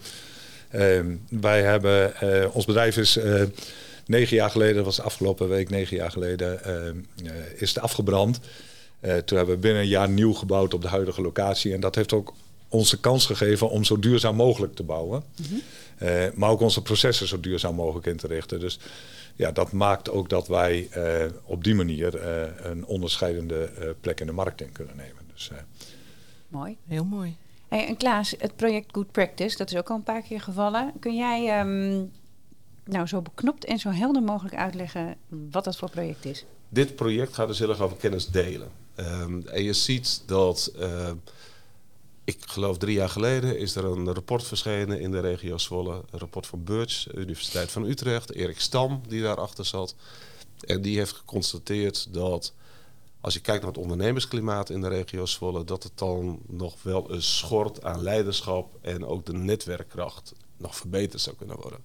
Ehm, 0.71 1.15
wij 1.29 1.61
hebben, 1.63 2.15
eh, 2.15 2.55
ons 2.55 2.65
bedrijf 2.65 2.97
is 2.97 3.17
eh, 3.17 3.43
negen 4.05 4.35
jaar 4.35 4.49
geleden, 4.49 4.75
dat 4.75 4.85
was 4.85 5.01
afgelopen 5.01 5.49
week 5.49 5.69
negen 5.69 5.97
jaar 5.97 6.11
geleden, 6.11 6.63
ehm, 6.63 6.95
eh, 7.25 7.31
is 7.57 7.69
het 7.73 7.79
afgebrand. 7.83 8.39
Eh, 8.99 9.17
toen 9.17 9.37
hebben 9.37 9.55
we 9.55 9.61
binnen 9.61 9.81
een 9.81 9.87
jaar 9.87 10.09
nieuw 10.09 10.33
gebouwd 10.33 10.73
op 10.73 10.81
de 10.81 10.87
huidige 10.87 11.21
locatie. 11.21 11.73
En 11.73 11.79
dat 11.79 11.95
heeft 11.95 12.13
ook 12.13 12.33
ons 12.69 12.89
de 12.89 12.99
kans 12.99 13.25
gegeven 13.25 13.69
om 13.69 13.83
zo 13.83 13.99
duurzaam 13.99 14.35
mogelijk 14.35 14.75
te 14.75 14.83
bouwen. 14.83 15.23
Eh, 15.97 16.25
maar 16.33 16.49
ook 16.49 16.61
onze 16.61 16.81
processen 16.81 17.27
zo 17.27 17.39
duurzaam 17.39 17.75
mogelijk 17.75 18.05
in 18.05 18.17
te 18.17 18.27
richten. 18.27 18.59
Dus 18.59 18.79
ja, 19.35 19.51
dat 19.51 19.71
maakt 19.71 20.09
ook 20.09 20.29
dat 20.29 20.47
wij 20.47 20.87
eh, 20.91 21.25
op 21.43 21.63
die 21.63 21.75
manier 21.75 22.17
eh, 22.17 22.47
een 22.57 22.85
onderscheidende 22.85 23.63
eh, 23.63 23.87
plek 24.01 24.19
in 24.19 24.25
de 24.25 24.31
markt 24.31 24.61
in 24.61 24.71
kunnen 24.71 24.95
nemen. 24.95 25.21
Dus, 25.33 25.49
eh, 25.51 25.57
Mooi. 26.47 26.77
Heel 26.87 27.05
mooi. 27.05 27.35
Hey, 27.71 27.87
en 27.87 27.97
Klaas, 27.97 28.35
het 28.37 28.55
project 28.55 28.89
Good 28.91 29.11
Practice, 29.11 29.57
dat 29.57 29.71
is 29.71 29.77
ook 29.77 29.89
al 29.89 29.95
een 29.95 30.03
paar 30.03 30.21
keer 30.21 30.41
gevallen. 30.41 30.93
Kun 30.99 31.15
jij 31.15 31.59
ehm, 31.59 32.05
nou 32.85 33.07
zo 33.07 33.21
beknopt 33.21 33.65
en 33.65 33.79
zo 33.79 33.89
helder 33.89 34.23
mogelijk 34.23 34.55
uitleggen 34.55 35.15
wat 35.51 35.63
dat 35.63 35.77
voor 35.77 35.89
project 35.89 36.25
is? 36.25 36.45
Dit 36.69 36.95
project 36.95 37.33
gaat 37.33 37.47
dus 37.47 37.59
heel 37.59 37.69
erg 37.69 37.79
over 37.79 37.97
kennis 37.97 38.27
delen. 38.27 38.71
Ehm, 38.95 39.41
en 39.47 39.63
je 39.63 39.73
ziet 39.73 40.23
dat, 40.25 40.71
eh, 40.79 41.11
ik 42.23 42.37
geloof 42.39 42.77
drie 42.77 42.95
jaar 42.95 43.09
geleden, 43.09 43.59
is 43.59 43.75
er 43.75 43.85
een 43.85 44.13
rapport 44.13 44.43
verschenen 44.43 44.99
in 44.99 45.11
de 45.11 45.19
regio 45.19 45.57
Zwolle. 45.57 46.03
Een 46.11 46.19
rapport 46.19 46.47
van 46.47 46.63
Burch, 46.63 47.15
Universiteit 47.15 47.71
van 47.71 47.85
Utrecht, 47.85 48.33
Erik 48.33 48.59
Stam, 48.59 49.01
die 49.07 49.21
daarachter 49.21 49.65
zat. 49.65 49.95
En 50.59 50.81
die 50.81 50.97
heeft 50.97 51.13
geconstateerd 51.13 52.13
dat 52.13 52.53
als 53.21 53.33
je 53.33 53.39
kijkt 53.39 53.61
naar 53.61 53.71
het 53.71 53.81
ondernemersklimaat 53.81 54.69
in 54.69 54.81
de 54.81 54.87
regio 54.87 55.25
Zwolle, 55.25 55.63
dat 55.63 55.83
het 55.83 55.91
dan 55.95 56.39
nog 56.47 56.83
wel 56.83 57.11
een 57.11 57.21
schort 57.21 57.83
aan 57.83 58.03
leiderschap 58.03 58.77
en 58.81 59.05
ook 59.05 59.25
de 59.25 59.33
netwerkkracht 59.33 60.33
nog 60.57 60.75
verbeterd 60.75 61.21
zou 61.21 61.35
kunnen 61.35 61.55
worden. 61.55 61.79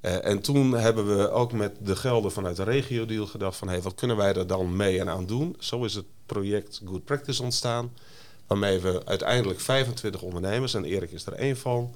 Uh, 0.00 0.24
en 0.24 0.40
toen 0.40 0.72
hebben 0.72 1.16
we 1.16 1.30
ook 1.30 1.52
met 1.52 1.76
de 1.80 1.96
gelden 1.96 2.32
vanuit 2.32 2.56
de 2.56 2.62
regio-deal 2.62 3.26
gedacht 3.26 3.56
van... 3.56 3.68
Hey, 3.68 3.82
wat 3.82 3.94
kunnen 3.94 4.16
wij 4.16 4.34
er 4.34 4.46
dan 4.46 4.76
mee 4.76 5.00
en 5.00 5.08
aan 5.08 5.26
doen? 5.26 5.56
Zo 5.58 5.84
is 5.84 5.94
het 5.94 6.04
project 6.26 6.80
Good 6.84 7.04
Practice 7.04 7.42
ontstaan. 7.42 7.92
Waarmee 8.46 8.78
we 8.78 9.02
uiteindelijk 9.04 9.60
25 9.60 10.22
ondernemers, 10.22 10.74
en 10.74 10.84
Erik 10.84 11.10
is 11.10 11.26
er 11.26 11.32
één 11.32 11.56
van... 11.56 11.94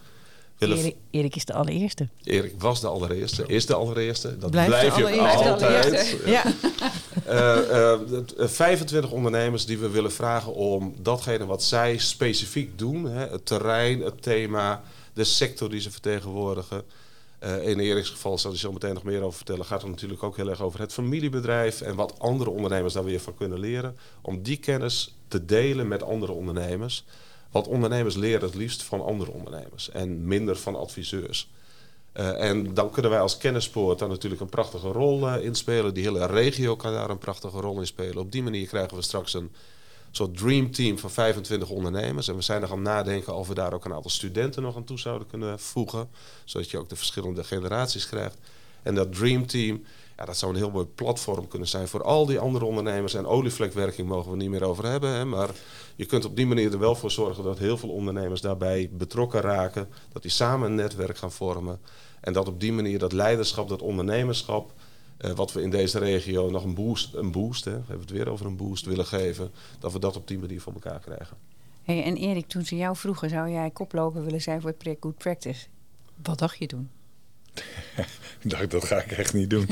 Erik, 0.59 0.97
Erik, 1.11 1.37
is 1.37 1.45
de 1.45 1.53
allereerste. 1.53 2.09
Erik 2.25 2.55
was 2.59 2.81
de 2.81 2.87
allereerste, 2.87 3.47
is 3.47 3.67
de 3.67 3.75
allereerste. 3.75 4.39
Dat 4.39 4.51
Blijft 4.51 4.71
blijf 4.71 4.97
je 4.97 5.21
altijd. 5.21 6.17
Ja. 6.25 6.45
Uh, 7.29 8.01
uh, 8.39 8.49
25 8.49 9.11
ondernemers 9.11 9.67
die 9.67 9.79
we 9.79 9.91
willen 9.91 10.13
vragen 10.13 10.55
om 10.55 10.95
datgene 11.03 11.47
wat 11.47 11.63
zij 11.63 11.99
specifiek 11.99 12.79
doen... 12.79 13.05
Hè, 13.05 13.27
het 13.27 13.47
terrein, 13.47 14.01
het 14.01 14.23
thema, 14.23 14.83
de 15.13 15.25
sector 15.25 15.71
die 15.71 15.81
ze 15.81 15.91
vertegenwoordigen... 15.91 16.83
Uh, 17.45 17.69
in 17.69 17.79
Eriks 17.79 18.09
geval 18.11 18.39
zal 18.39 18.51
hij 18.51 18.61
zo 18.61 18.73
meteen 18.73 18.95
nog 18.95 19.03
meer 19.03 19.23
over 19.23 19.37
vertellen. 19.37 19.65
Gaat 19.65 19.83
het 19.83 19.91
natuurlijk 19.91 20.23
ook 20.23 20.37
heel 20.37 20.49
erg 20.49 20.63
over 20.63 20.81
het 20.81 20.93
familiebedrijf 20.93 21.81
en 21.81 21.95
wat 21.95 22.19
andere 22.19 22.51
ondernemers 22.51 22.95
daar 22.95 23.05
weer 23.05 23.21
van 23.21 23.35
kunnen 23.35 23.59
leren. 23.59 23.97
Om 24.23 24.43
die 24.43 24.57
kennis 24.57 25.15
te 25.29 25.45
delen 25.45 25.89
met 25.89 26.03
andere 26.03 26.33
ondernemers. 26.33 27.05
Want 27.51 27.67
ondernemers 27.67 28.15
leren 28.15 28.47
het 28.47 28.55
liefst 28.55 28.83
van 28.83 29.05
andere 29.05 29.31
ondernemers 29.31 29.91
en 29.91 30.27
minder 30.27 30.57
van 30.57 30.77
adviseurs. 30.77 31.51
Uh, 32.15 32.41
en 32.41 32.75
dan 32.75 32.91
kunnen 32.91 33.11
wij 33.11 33.21
als 33.21 33.37
kennispoort 33.37 33.99
daar 33.99 34.09
natuurlijk 34.09 34.41
een 34.41 34.49
prachtige 34.49 34.89
rol 34.89 35.29
uh, 35.29 35.45
in 35.45 35.55
spelen. 35.55 35.95
Die 35.95 36.05
hele 36.05 36.27
regio 36.27 36.77
kan 36.77 36.93
daar 36.93 37.11
een 37.11 37.19
prachtige 37.19 37.61
rol 37.61 37.79
in 37.79 37.87
spelen. 37.87 38.17
Op 38.17 38.33
die 38.33 38.43
manier 38.43 38.67
krijgen 38.67 38.97
we 38.97 39.03
straks 39.03 39.35
een 39.35 39.53
soort 40.11 40.37
dream 40.37 40.71
team 40.71 40.99
van 40.99 41.11
25 41.11 41.69
ondernemers. 41.69 42.29
En 42.29 42.35
we 42.35 42.43
zijn 42.43 42.63
er 42.63 42.69
gaan 42.69 42.83
nadenken 42.83 43.35
of 43.35 43.49
we 43.49 43.55
daar 43.55 43.73
ook 43.73 43.85
een 43.85 43.95
aantal 43.95 44.11
studenten 44.11 44.63
nog 44.63 44.77
aan 44.77 44.85
toe 44.85 44.99
zouden 44.99 45.29
kunnen 45.29 45.59
voegen. 45.59 46.09
Zodat 46.45 46.71
je 46.71 46.79
ook 46.79 46.89
de 46.89 46.97
verschillende 46.97 47.45
generaties 47.45 48.09
krijgt. 48.09 48.37
En 48.83 48.95
dat 48.95 49.15
dream 49.15 49.47
team, 49.47 49.85
ja, 50.19 50.25
dat 50.25 50.37
zou 50.37 50.53
een 50.53 50.59
heel 50.59 50.71
mooi 50.71 50.87
platform 50.87 51.49
kunnen 51.49 51.69
zijn 51.69 51.89
voor 51.89 52.03
al 52.03 52.27
die 52.27 52.39
andere 52.39 52.65
ondernemers. 52.65 53.15
En 53.15 53.27
olievlekwerking 53.27 54.09
mogen 54.09 54.31
we 54.31 54.37
niet 54.37 54.51
meer 54.51 54.65
over 54.65 54.85
hebben. 54.87 55.11
Hè, 55.11 55.25
maar 55.25 55.51
je 55.97 56.07
kunt 56.07 56.25
op 56.25 56.37
die 56.37 56.47
manier 56.47 56.73
er 56.73 56.79
wel 56.79 56.95
voor 56.95 57.11
zorgen 57.11 57.45
dat 57.45 57.59
heel 57.59 57.79
veel 57.79 57.89
ondernemers 57.89 58.41
daarbij 58.41 58.91
betrokken 58.93 59.41
raken. 59.41 59.89
Dat 60.13 60.23
die 60.23 60.31
samen 60.31 60.69
een 60.69 60.75
netwerk 60.75 61.19
gaan 61.19 61.33
vormen. 61.33 61.81
En 62.21 62.33
dat 62.33 62.49
op 62.49 62.61
die 62.61 62.73
manier 62.73 62.99
dat 62.99 63.13
leiderschap, 63.13 63.69
dat 63.69 63.83
ondernemerschap 63.83 64.73
uh, 65.21 65.31
wat 65.31 65.53
we 65.53 65.63
in 65.63 65.71
deze 65.71 65.99
regio 65.99 66.51
nog 66.51 66.65
een 66.65 66.75
boost, 66.75 67.15
een 67.15 67.33
boost 67.33 67.65
hè, 67.65 67.71
we 67.71 67.77
hebben 67.77 68.01
het 68.01 68.11
weer 68.11 68.29
over 68.29 68.47
een 68.47 68.57
boost 68.57 68.85
willen 68.85 69.07
geven, 69.07 69.51
dat 69.79 69.93
we 69.93 69.99
dat 69.99 70.17
op 70.17 70.29
die 70.29 70.39
manier 70.39 70.61
voor 70.61 70.73
elkaar 70.73 71.01
krijgen. 71.01 71.37
Hey, 71.83 72.05
en 72.05 72.17
Erik, 72.17 72.47
toen 72.47 72.65
ze 72.65 72.77
jou 72.77 72.97
vroegen, 72.97 73.29
zou 73.29 73.51
jij 73.51 73.71
koploper 73.71 74.25
willen 74.25 74.43
zijn 74.43 74.61
voor 74.61 74.71
het 74.71 74.79
project 74.79 75.03
Good 75.03 75.19
Practice? 75.19 75.67
Wat 76.23 76.39
dacht 76.39 76.59
je 76.59 76.67
toen? 76.67 76.91
ik 78.43 78.51
dacht, 78.51 78.71
dat 78.71 78.85
ga 78.85 79.03
ik 79.03 79.13
echt 79.13 79.35
niet 79.35 79.51
doen. 79.51 79.69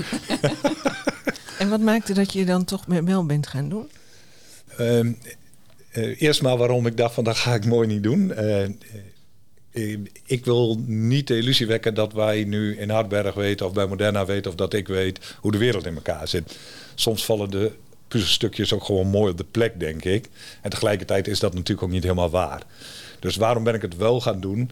en 1.58 1.68
wat 1.68 1.80
maakte 1.80 2.12
dat 2.12 2.32
je 2.32 2.44
dan 2.44 2.64
toch 2.64 2.84
wel 2.86 3.26
bent 3.26 3.46
gaan 3.46 3.68
doen? 3.68 3.90
Uh, 4.80 4.98
uh, 4.98 6.20
eerst 6.22 6.42
maar 6.42 6.56
waarom 6.56 6.86
ik 6.86 6.96
dacht 6.96 7.14
van 7.14 7.24
dat 7.24 7.36
ga 7.36 7.54
ik 7.54 7.64
mooi 7.64 7.86
niet 7.86 8.02
doen. 8.02 8.32
Uh, 8.38 8.68
ik 10.26 10.44
wil 10.44 10.80
niet 10.86 11.26
de 11.26 11.36
illusie 11.36 11.66
wekken 11.66 11.94
dat 11.94 12.12
wij 12.12 12.44
nu 12.44 12.76
in 12.78 12.90
Hardberg 12.90 13.34
weten 13.34 13.66
of 13.66 13.72
bij 13.72 13.86
Moderna 13.86 14.26
weten 14.26 14.50
of 14.50 14.56
dat 14.56 14.72
ik 14.72 14.88
weet 14.88 15.36
hoe 15.40 15.52
de 15.52 15.58
wereld 15.58 15.86
in 15.86 15.94
elkaar 15.94 16.28
zit. 16.28 16.56
Soms 16.94 17.24
vallen 17.24 17.50
de 17.50 17.72
puzzelstukjes 18.08 18.72
ook 18.72 18.84
gewoon 18.84 19.06
mooi 19.06 19.30
op 19.30 19.38
de 19.38 19.46
plek, 19.50 19.80
denk 19.80 20.04
ik. 20.04 20.28
En 20.62 20.70
tegelijkertijd 20.70 21.28
is 21.28 21.40
dat 21.40 21.54
natuurlijk 21.54 21.82
ook 21.82 21.92
niet 21.92 22.02
helemaal 22.02 22.30
waar. 22.30 22.62
Dus 23.20 23.36
waarom 23.36 23.64
ben 23.64 23.74
ik 23.74 23.82
het 23.82 23.96
wel 23.96 24.20
gaan 24.20 24.40
doen? 24.40 24.70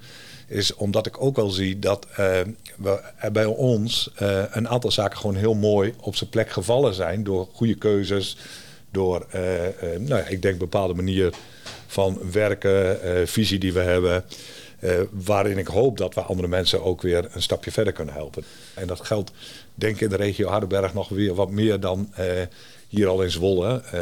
Is 0.54 0.74
omdat 0.74 1.06
ik 1.06 1.22
ook 1.22 1.36
wel 1.36 1.50
zie 1.50 1.78
dat 1.78 2.06
uh, 2.10 2.16
we, 2.76 3.00
bij 3.32 3.44
ons 3.44 4.10
uh, 4.22 4.42
een 4.50 4.68
aantal 4.68 4.90
zaken 4.90 5.18
gewoon 5.18 5.36
heel 5.36 5.54
mooi 5.54 5.94
op 6.00 6.16
zijn 6.16 6.30
plek 6.30 6.50
gevallen 6.50 6.94
zijn. 6.94 7.24
Door 7.24 7.48
goede 7.52 7.74
keuzes, 7.74 8.36
door, 8.90 9.26
uh, 9.34 9.40
nou 9.98 10.20
ja, 10.20 10.26
ik 10.26 10.42
denk, 10.42 10.58
bepaalde 10.58 10.94
manier 10.94 11.34
van 11.86 12.18
werken, 12.32 12.98
visie 13.28 13.58
die 13.58 13.72
we 13.72 13.80
hebben. 13.80 14.24
Waarin 15.10 15.58
ik 15.58 15.66
hoop 15.66 15.98
dat 15.98 16.14
we 16.14 16.20
andere 16.20 16.48
mensen 16.48 16.82
ook 16.82 17.02
weer 17.02 17.28
een 17.32 17.42
stapje 17.42 17.70
verder 17.70 17.92
kunnen 17.92 18.14
helpen. 18.14 18.44
En 18.74 18.86
dat 18.86 19.00
geldt 19.00 19.30
denk 19.74 19.94
ik 19.94 20.00
in 20.00 20.08
de 20.08 20.16
regio 20.16 20.48
Hardenberg 20.48 20.94
nog 20.94 21.08
weer 21.08 21.34
wat 21.34 21.50
meer 21.50 21.80
dan 21.80 22.12
hier 22.94 23.08
al 23.08 23.22
in 23.22 23.30
Zwolle. 23.30 23.82
Uh, 23.94 24.00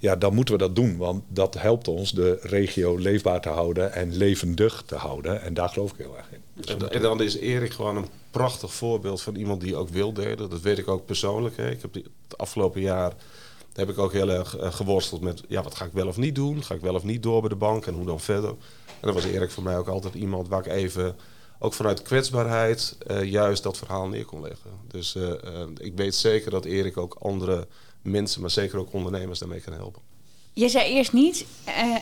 ja, 0.00 0.16
dan 0.16 0.34
moeten 0.34 0.54
we 0.54 0.60
dat 0.60 0.76
doen, 0.76 0.96
want 0.96 1.22
dat 1.28 1.54
helpt 1.54 1.88
ons 1.88 2.12
de 2.12 2.38
regio 2.42 2.96
leefbaar 2.96 3.40
te 3.40 3.48
houden 3.48 3.92
en 3.92 4.16
levendig 4.16 4.82
te 4.86 4.94
houden. 4.94 5.42
En 5.42 5.54
daar 5.54 5.68
geloof 5.68 5.90
ik 5.90 5.98
heel 5.98 6.16
erg 6.16 6.32
in. 6.32 6.40
Dus 6.54 6.66
en, 6.66 6.90
en, 6.90 7.02
dan 7.02 7.22
is 7.22 7.36
Erik 7.36 7.72
gewoon 7.72 7.96
een 7.96 8.08
prachtig 8.30 8.74
voorbeeld 8.74 9.22
van 9.22 9.34
iemand 9.34 9.60
die 9.60 9.76
ook 9.76 9.88
wil 9.88 10.12
delen. 10.12 10.50
Dat 10.50 10.60
weet 10.60 10.78
ik 10.78 10.88
ook 10.88 11.06
persoonlijk. 11.06 11.56
Hè. 11.56 11.70
Ik 11.70 11.82
heb 11.82 11.92
die, 11.92 12.04
het 12.28 12.38
afgelopen 12.38 12.80
jaar 12.80 13.12
heb 13.72 13.88
ik 13.88 13.98
ook 13.98 14.12
heel 14.12 14.30
erg 14.30 14.56
geworsteld 14.60 15.20
met... 15.20 15.42
ja, 15.48 15.62
wat 15.62 15.74
ga 15.74 15.84
ik 15.84 15.92
wel 15.92 16.06
of 16.06 16.16
niet 16.16 16.34
doen? 16.34 16.62
Ga 16.64 16.74
ik 16.74 16.80
wel 16.80 16.94
of 16.94 17.04
niet 17.04 17.22
door 17.22 17.40
bij 17.40 17.48
de 17.48 17.56
bank 17.56 17.86
en 17.86 17.94
hoe 17.94 18.06
dan 18.06 18.20
verder? 18.20 18.50
En 18.50 19.12
dan 19.12 19.14
was 19.14 19.24
Erik 19.24 19.50
voor 19.50 19.62
mij 19.62 19.78
ook 19.78 19.88
altijd 19.88 20.14
iemand 20.14 20.48
waar 20.48 20.66
ik 20.66 20.72
even, 20.72 21.16
ook 21.58 21.72
vanuit 21.72 22.02
kwetsbaarheid, 22.02 22.96
uh, 23.10 23.24
juist 23.24 23.62
dat 23.62 23.76
verhaal 23.76 24.08
neer 24.08 24.24
kon 24.24 24.40
leggen. 24.40 24.70
Dus 24.88 25.14
uh, 25.14 25.22
uh, 25.22 25.34
ik 25.78 25.92
weet 25.96 26.14
zeker 26.14 26.50
dat 26.50 26.64
Erik 26.64 26.96
ook 26.96 27.16
andere 27.20 27.66
mensen, 28.04 28.40
maar 28.40 28.50
zeker 28.50 28.78
ook 28.78 28.92
ondernemers 28.92 29.38
daarmee 29.38 29.60
kan 29.60 29.72
helpen. 29.72 30.02
Je 30.52 30.68
zei 30.68 30.90
eerst 30.90 31.12
niet 31.12 31.46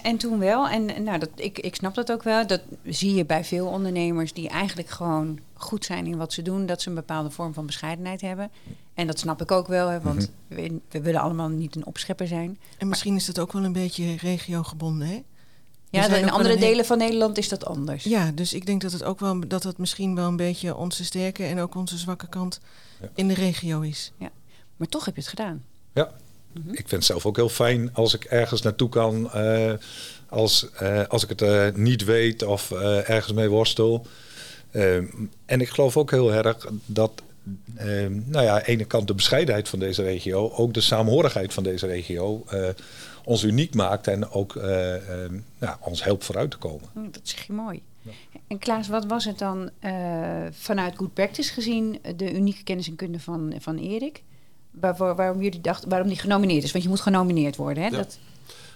en 0.02 0.16
toen 0.16 0.38
wel. 0.38 0.68
En 0.68 1.04
nou, 1.04 1.18
dat, 1.18 1.28
ik, 1.34 1.58
ik 1.58 1.74
snap 1.74 1.94
dat 1.94 2.12
ook 2.12 2.22
wel. 2.22 2.46
Dat 2.46 2.60
zie 2.84 3.14
je 3.14 3.24
bij 3.24 3.44
veel 3.44 3.66
ondernemers 3.66 4.32
die 4.32 4.48
eigenlijk 4.48 4.88
gewoon 4.88 5.38
goed 5.54 5.84
zijn 5.84 6.06
in 6.06 6.16
wat 6.16 6.32
ze 6.32 6.42
doen. 6.42 6.66
Dat 6.66 6.82
ze 6.82 6.88
een 6.88 6.94
bepaalde 6.94 7.30
vorm 7.30 7.54
van 7.54 7.66
bescheidenheid 7.66 8.20
hebben. 8.20 8.50
En 8.94 9.06
dat 9.06 9.18
snap 9.18 9.42
ik 9.42 9.50
ook 9.50 9.66
wel, 9.66 9.88
hè, 9.88 10.00
want 10.00 10.18
mm 10.18 10.26
-hmm. 10.48 10.56
we, 10.56 10.80
we, 10.88 11.00
willen 11.00 11.20
allemaal 11.20 11.48
niet 11.48 11.76
een 11.76 11.86
opschepper 11.86 12.26
zijn. 12.26 12.58
En 12.78 12.88
misschien 12.88 13.16
is 13.16 13.24
dat 13.24 13.38
ook 13.38 13.52
wel 13.52 13.64
een 13.64 13.72
beetje 13.72 14.16
regiogebonden, 14.16 15.08
hè? 15.08 15.22
Ja, 15.90 16.16
in 16.16 16.30
andere 16.30 16.56
delen 16.56 16.84
van 16.84 16.98
Nederland 16.98 17.38
is 17.38 17.48
dat 17.48 17.64
anders. 17.64 18.04
Ja, 18.04 18.30
dus 18.30 18.52
ik 18.52 18.66
denk 18.66 18.80
dat 18.80 18.92
het 18.92 19.04
ook 19.04 19.20
wel 19.20 19.48
dat 19.48 19.62
het 19.62 19.78
misschien 19.78 20.14
wel 20.14 20.28
een 20.28 20.36
beetje 20.36 20.76
onze 20.76 21.04
sterke 21.04 21.44
en 21.44 21.58
ook 21.58 21.74
onze 21.74 21.98
zwakke 21.98 22.28
kant 22.28 22.60
ja. 23.00 23.08
in 23.14 23.28
de 23.28 23.34
regio 23.34 23.80
is. 23.80 24.12
Ja. 24.18 24.30
Maar 24.76 24.88
toch 24.88 25.04
heb 25.04 25.14
je 25.14 25.20
het 25.20 25.30
gedaan. 25.30 25.64
Ja, 25.92 26.12
mm 26.52 26.62
-hmm. 26.62 26.72
ik 26.72 26.76
vind 26.76 26.90
het 26.90 27.04
zelf 27.04 27.26
ook 27.26 27.36
heel 27.36 27.48
fijn 27.48 27.94
als 27.94 28.14
ik 28.14 28.24
ergens 28.24 28.62
naartoe 28.62 28.88
kan. 28.88 29.30
Uh, 29.34 29.72
als, 30.28 30.66
uh, 30.82 31.02
als 31.08 31.22
ik 31.22 31.28
het 31.28 31.42
uh, 31.42 31.68
niet 31.74 32.04
weet 32.04 32.42
of 32.42 32.70
ergens 32.70 33.32
mee 33.32 33.48
worstel. 33.48 34.06
en 35.46 35.60
ik 35.60 35.68
geloof 35.68 35.96
ook 35.96 36.10
heel 36.10 36.32
erg 36.32 36.68
dat 36.86 37.22
nou 38.24 38.44
ja, 38.44 38.52
aan 38.52 38.58
de 38.58 38.66
ene 38.66 38.84
kant 38.84 39.06
de 39.06 39.14
bescheidenheid 39.14 39.68
van 39.68 39.78
deze 39.78 40.02
regio, 40.02 40.50
ook 40.50 40.74
de 40.74 40.80
saamhorigheid 40.80 41.54
van 41.54 41.62
deze 41.62 41.86
regio 41.86 42.44
ons 43.24 43.44
uniek 43.44 43.74
maakt 43.74 44.06
en 44.06 44.30
ook 44.30 44.54
uh, 44.54 44.64
uh, 44.64 44.98
ja, 45.60 45.78
ons 45.80 46.04
helpt 46.04 46.24
vooruit 46.24 46.50
te 46.50 46.56
komen. 46.56 46.88
Oh, 46.96 47.02
dat 47.10 47.20
zeg 47.22 47.46
je 47.46 47.52
mooi. 47.52 47.82
Ja. 48.02 48.10
En 48.46 48.58
Klaas, 48.58 48.88
wat 48.88 49.06
was 49.06 49.24
het 49.24 49.38
dan 49.38 49.70
vanuit 50.50 50.96
Good 50.96 51.14
Practice 51.14 51.52
gezien, 51.52 51.98
de 52.16 52.34
unieke 52.34 52.62
kennis 52.62 52.88
en 52.88 52.96
kunde 52.96 53.20
van, 53.20 53.54
van 53.58 53.78
Erik? 53.78 54.22
Waarvoor, 54.72 55.14
waarom 55.14 55.42
jullie 55.42 55.60
dachten, 55.60 55.88
waarom 55.88 56.08
die 56.08 56.18
genomineerd 56.18 56.64
is? 56.64 56.72
Want 56.72 56.84
je 56.84 56.90
moet 56.90 57.00
genomineerd 57.00 57.56
worden, 57.56 57.82
hè? 57.82 57.88
Ja. 57.88 57.96
Dat... 57.96 58.18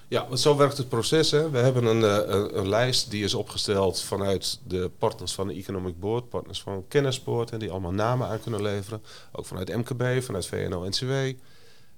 Ja, 0.09 0.27
want 0.29 0.41
zo 0.41 0.57
werkt 0.57 0.77
het 0.77 0.89
proces. 0.89 1.31
Hè. 1.31 1.51
We 1.51 1.59
hebben 1.59 1.85
een, 1.85 2.03
een, 2.03 2.59
een, 2.59 2.69
lijst 2.69 3.11
die 3.11 3.25
is 3.25 3.35
opgesteld 3.35 4.03
vanuit 4.03 4.61
de 4.67 4.91
partners 4.99 5.35
van 5.35 5.47
de 5.49 5.55
Economic 5.55 6.01
Board, 6.01 6.29
partners 6.29 6.63
van 6.63 6.85
Kennispoort, 6.89 7.51
en 7.51 7.59
die 7.59 7.71
allemaal 7.71 7.93
namen 7.93 8.29
aan 8.29 8.41
kunnen 8.41 8.63
leveren. 8.63 9.03
Ook 9.33 9.47
vanuit 9.47 9.77
MKB, 9.77 10.23
vanuit 10.23 10.47
VNO-NCW. 10.47 11.13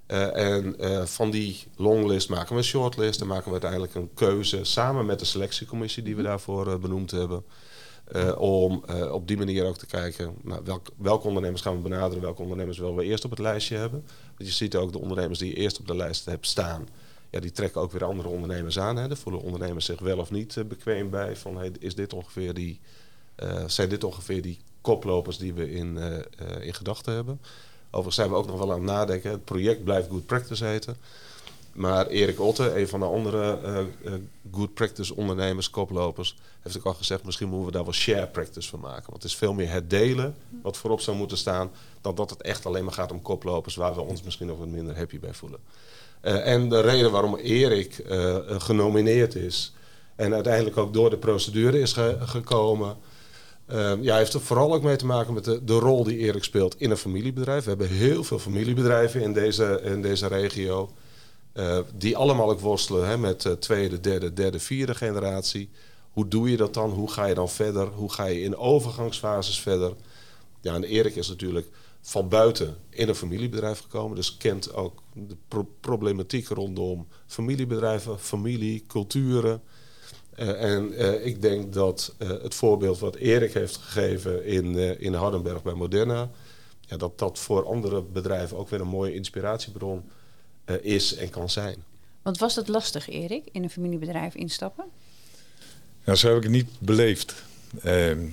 Uh, 0.09 0.37
en 0.37 0.75
uh, 0.81 1.05
van 1.05 1.31
die 1.31 1.64
longlist 1.76 2.28
maken 2.28 2.52
we 2.52 2.57
een 2.57 2.64
shortlist. 2.64 3.19
Dan 3.19 3.28
maken 3.28 3.45
we 3.45 3.50
uiteindelijk 3.50 3.95
een 3.95 4.11
keuze 4.14 4.64
samen 4.64 5.07
met 5.07 5.19
de 5.19 5.25
selectiecommissie 5.25 6.02
die 6.02 6.17
we 6.17 6.23
daarvoor 6.23 6.67
uh, 6.67 6.76
benoemd 6.76 7.11
hebben. 7.11 7.45
Om 8.36 8.84
op 9.10 9.28
die 9.28 9.36
manier 9.36 9.64
ook 9.64 9.78
te 9.78 9.86
kijken 9.86 10.34
nou, 10.42 10.60
welk, 10.64 10.88
welke 10.96 11.26
ondernemers 11.26 11.62
gaan 11.62 11.76
we 11.76 11.88
benaderen, 11.88 12.22
welke 12.22 12.42
ondernemers 12.42 12.78
willen 12.78 12.94
we 12.94 13.04
eerst 13.04 13.24
op 13.24 13.30
het 13.30 13.38
lijstje 13.38 13.76
hebben. 13.76 14.04
Want 14.36 14.48
je 14.48 14.54
ziet 14.54 14.76
ook 14.76 14.92
de 14.92 14.98
ondernemers 14.98 15.38
die 15.38 15.48
je 15.48 15.56
eerst 15.56 15.78
op 15.78 15.86
de 15.86 15.96
lijst 15.96 16.24
hebt 16.24 16.46
staan, 16.46 16.88
ja, 17.30 17.40
die 17.40 17.52
trekken 17.52 17.80
ook 17.80 17.92
weer 17.92 18.04
andere 18.04 18.28
ondernemers 18.28 18.78
aan. 18.78 18.96
Hè. 18.96 19.08
Daar 19.08 19.16
voelen 19.16 19.42
ondernemers 19.42 19.84
zich 19.84 20.00
wel 20.00 20.18
of 20.18 20.30
niet 20.30 20.68
bekweem 20.68 21.10
bij. 21.10 21.36
Van 21.36 21.56
hey, 21.56 21.72
is 21.78 21.94
dit 21.94 22.12
ongeveer 22.12 22.54
die, 22.54 22.80
zijn 23.66 23.88
dit 23.88 24.04
ongeveer 24.04 24.42
die 24.42 24.58
koplopers 24.80 25.38
die 25.38 25.54
we 25.54 25.70
in, 25.70 25.98
in 26.60 26.74
gedachten 26.74 27.14
hebben. 27.14 27.40
Overigens 27.86 28.14
zijn 28.14 28.28
we 28.28 28.34
ook 28.34 28.46
nog 28.46 28.58
wel 28.58 28.72
aan 28.72 28.78
het 28.78 28.90
nadenken. 28.90 29.30
Het 29.30 29.44
project 29.44 29.84
blijft 29.84 30.08
Good 30.08 30.26
Practice 30.26 30.64
heten. 30.64 30.96
Maar 31.78 32.06
Erik 32.06 32.40
Otte, 32.40 32.78
een 32.80 32.88
van 32.88 33.00
de 33.00 33.06
andere 33.06 33.58
eh, 33.62 33.78
eh, 33.78 34.12
good 34.52 34.75
practice 34.75 35.16
ondernemers, 35.16 35.70
koplopers, 35.70 36.37
heeft 36.61 36.78
ook 36.78 36.85
al 36.85 36.94
gezegd: 36.94 37.25
misschien 37.25 37.49
moeten 37.49 37.66
we 37.66 37.73
daar 37.73 37.85
wel 37.85 37.92
share 37.92 38.26
practice 38.26 38.68
van 38.68 38.80
maken. 38.80 39.11
Want 39.11 39.23
het 39.23 39.32
is 39.32 39.37
veel 39.37 39.52
meer 39.52 39.70
het 39.70 39.90
delen 39.90 40.35
wat 40.62 40.76
voorop 40.76 41.00
zou 41.00 41.16
moeten 41.16 41.37
staan, 41.38 41.70
dan 42.00 42.14
dat 42.14 42.30
het 42.30 42.42
echt 42.42 42.66
alleen 42.66 42.85
maar 42.85 42.92
gaat 42.92 43.12
om 43.12 43.23
koplopers 43.23 43.75
waar 43.75 43.94
we 43.94 44.00
ons 44.00 44.23
misschien 44.23 44.47
nog 44.47 44.58
wat 44.58 44.68
minder 44.68 44.97
happy 44.97 45.18
bij 45.18 45.35
voelen. 45.35 45.58
Eh, 46.20 46.47
en 46.52 46.68
de 46.68 46.80
reden 46.80 47.11
waarom 47.11 47.37
Erik 47.37 48.02
genomineerd 48.58 49.35
is 49.35 49.73
en 50.16 50.35
uiteindelijk 50.35 50.76
ook 50.76 50.92
door 50.92 51.11
de 51.11 51.16
procedure 51.16 51.80
is 51.80 51.92
ge- 51.92 52.16
gekomen. 52.20 52.97
Ja, 54.00 54.16
heeft 54.16 54.35
er 54.35 54.40
vooral 54.40 54.75
ook 54.75 54.82
mee 54.82 54.97
te 54.97 55.06
maken 55.06 55.35
met 55.35 55.44
de, 55.44 55.64
de 55.64 55.78
rol 55.78 56.04
die 56.04 56.16
Erik 56.18 56.44
speelt 56.44 56.80
in 56.80 56.90
een 56.90 56.97
familiebedrijf. 56.97 57.62
We 57.62 57.68
hebben 57.68 57.88
heel 57.88 58.25
veel 58.25 58.38
familiebedrijven 58.38 59.23
in 59.23 59.32
deze, 59.32 59.80
in 59.85 60.02
deze 60.02 60.26
regio. 60.26 60.90
Eh, 61.58 61.78
die 61.94 62.16
allemaal 62.16 62.50
ook 62.50 62.60
worstelen 62.60 63.08
hè, 63.08 63.18
met 63.18 63.44
eh, 63.44 63.52
tweede, 63.52 64.00
derde, 64.00 64.32
derde, 64.32 64.60
vierde 64.60 64.94
generatie. 64.94 65.70
Hoe 66.12 66.28
doe 66.28 66.50
je 66.50 66.56
dat 66.56 66.74
dan? 66.74 66.90
Hoe 66.90 67.10
ga 67.10 67.26
je 67.26 67.34
dan 67.34 67.48
verder? 67.48 67.86
Hoe 67.86 68.12
ga 68.12 68.24
je 68.24 68.40
in 68.40 68.56
overgangsfases 68.56 69.60
verder? 69.60 69.92
Ja, 70.60 70.74
en 70.74 70.84
Erik 70.84 71.16
is 71.16 71.28
natuurlijk 71.28 71.66
van 72.00 72.28
buiten 72.28 72.76
in 72.90 73.08
een 73.08 73.14
familiebedrijf 73.14 73.80
gekomen. 73.80 74.16
Dus 74.16 74.36
kent 74.36 74.74
ook 74.74 75.02
de 75.12 75.36
pro- 75.48 75.68
problematiek 75.80 76.48
rondom 76.48 77.06
familiebedrijven, 77.26 78.18
familie, 78.18 78.84
culturen. 78.86 79.62
Eh, 80.34 80.74
en 80.74 80.92
ik 81.26 81.42
denk 81.42 81.72
dat 81.72 82.14
het 82.18 82.54
voorbeeld 82.54 82.98
wat 82.98 83.14
Erik 83.16 83.52
heeft 83.52 83.76
gegeven 83.76 84.44
in, 84.44 85.00
in 85.00 85.14
Hardenberg 85.14 85.62
bij 85.62 85.74
Moderna... 85.74 86.30
Ja, 86.80 86.96
dat 86.96 87.18
dat 87.18 87.38
voor 87.38 87.66
andere 87.66 88.02
bedrijven 88.02 88.56
ook 88.56 88.68
weer 88.68 88.80
een 88.80 88.86
mooie 88.86 89.14
inspiratiebron 89.14 90.02
is 90.80 91.14
en 91.14 91.30
kan 91.30 91.50
zijn. 91.50 91.76
Want 92.22 92.38
was 92.38 92.54
dat 92.54 92.68
lastig, 92.68 93.08
Erik, 93.08 93.44
in 93.52 93.62
een 93.62 93.70
familiebedrijf 93.70 94.34
instappen? 94.34 94.84
Nou, 96.04 96.18
zo 96.18 96.28
heb 96.28 96.37
ik 96.37 96.42
het 96.42 96.52
niet 96.52 96.70
beleefd. 96.78 97.34
Ehm, 97.82 98.26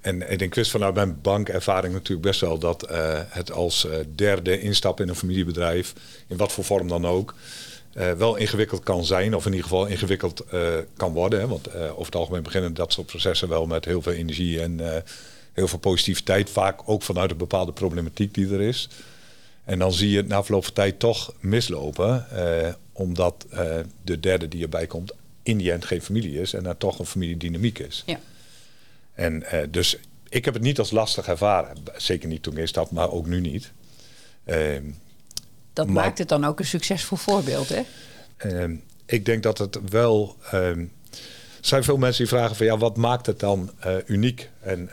en, 0.00 0.28
en 0.28 0.38
ik 0.38 0.54
wist 0.54 0.70
vanuit 0.70 0.94
mijn 0.94 1.20
bankervaring 1.20 1.92
natuurlijk 1.94 2.26
best 2.26 2.40
wel 2.40 2.58
dat 2.58 2.82
eh, 2.82 3.20
het 3.28 3.52
als 3.52 3.86
eh, 3.86 3.98
derde 4.14 4.60
instap 4.60 5.00
in 5.00 5.08
een 5.08 5.14
familiebedrijf, 5.14 5.94
in 6.26 6.36
wat 6.36 6.52
voor 6.52 6.64
vorm 6.64 6.88
dan 6.88 7.06
ook, 7.06 7.34
eh, 7.92 8.12
wel 8.12 8.36
ingewikkeld 8.36 8.82
kan 8.82 9.04
zijn. 9.04 9.34
Of 9.34 9.46
in 9.46 9.50
ieder 9.50 9.68
geval 9.68 9.86
ingewikkeld 9.86 10.40
eh, 10.40 10.60
kan 10.96 11.12
worden. 11.12 11.40
Hè? 11.40 11.48
Want 11.48 11.66
eh, 11.66 11.90
over 11.90 12.04
het 12.04 12.14
algemeen 12.14 12.42
beginnen 12.42 12.74
dat 12.74 12.92
soort 12.92 13.06
processen 13.06 13.48
wel 13.48 13.66
met 13.66 13.84
heel 13.84 14.02
veel 14.02 14.12
energie 14.12 14.60
en 14.60 14.94
eh, 14.94 15.02
heel 15.52 15.68
veel 15.68 15.78
positiviteit. 15.78 16.50
Vaak 16.50 16.80
ook 16.84 17.02
vanuit 17.02 17.30
een 17.30 17.36
bepaalde 17.36 17.72
problematiek 17.72 18.34
die 18.34 18.52
er 18.52 18.60
is. 18.60 18.88
En 19.64 19.78
dan 19.78 19.92
zie 19.92 20.10
je 20.10 20.16
het 20.16 20.28
na 20.28 20.42
verloop 20.42 20.64
van 20.64 20.72
tijd 20.72 20.98
toch 20.98 21.34
mislopen. 21.40 22.30
eh, 22.30 22.72
omdat 22.92 23.46
eh, 23.50 23.74
de 24.04 24.20
derde 24.20 24.48
die 24.48 24.62
erbij 24.62 24.86
komt 24.86 25.12
in 25.42 25.58
die 25.58 25.72
end 25.72 25.84
geen 25.84 26.02
familie 26.02 26.40
is. 26.40 26.54
En 26.54 26.62
daar 26.62 26.76
toch 26.76 26.98
een 26.98 27.06
familiedynamiek 27.06 27.78
is. 27.78 28.02
Ja. 28.06 28.18
En 29.14 29.42
eh, 29.42 29.60
dus 29.70 29.98
ik 30.28 30.44
heb 30.44 30.54
het 30.54 30.62
niet 30.62 30.78
als 30.78 30.90
lastig 30.90 31.26
ervaren. 31.28 31.76
Zeker 31.96 32.28
niet 32.28 32.42
toen 32.42 32.52
ik 32.52 32.58
instap, 32.58 32.90
maar 32.90 33.10
ook 33.10 33.26
nu 33.26 33.40
niet. 33.40 33.72
Ehm, 34.44 34.82
Dat 35.72 35.86
Maar- 35.86 36.04
maakt 36.04 36.18
het 36.18 36.28
dan 36.28 36.44
ook 36.44 36.58
een 36.58 36.64
succesvol 36.66 37.16
voorbeeld, 37.16 37.68
hè? 37.68 37.82
Ehm, 38.36 38.74
ik 39.06 39.24
denk 39.24 39.42
dat 39.42 39.58
het 39.58 39.78
wel. 39.88 40.36
ehm, 40.50 40.78
er 40.80 41.68
zijn 41.68 41.84
veel 41.84 41.96
mensen 41.96 42.24
die 42.24 42.32
vragen 42.34 42.56
van 42.56 42.66
ja, 42.66 42.78
wat 42.78 42.96
maakt 42.96 43.26
het 43.26 43.40
dan 43.40 43.70
uniek? 44.06 44.50
En 44.60 44.88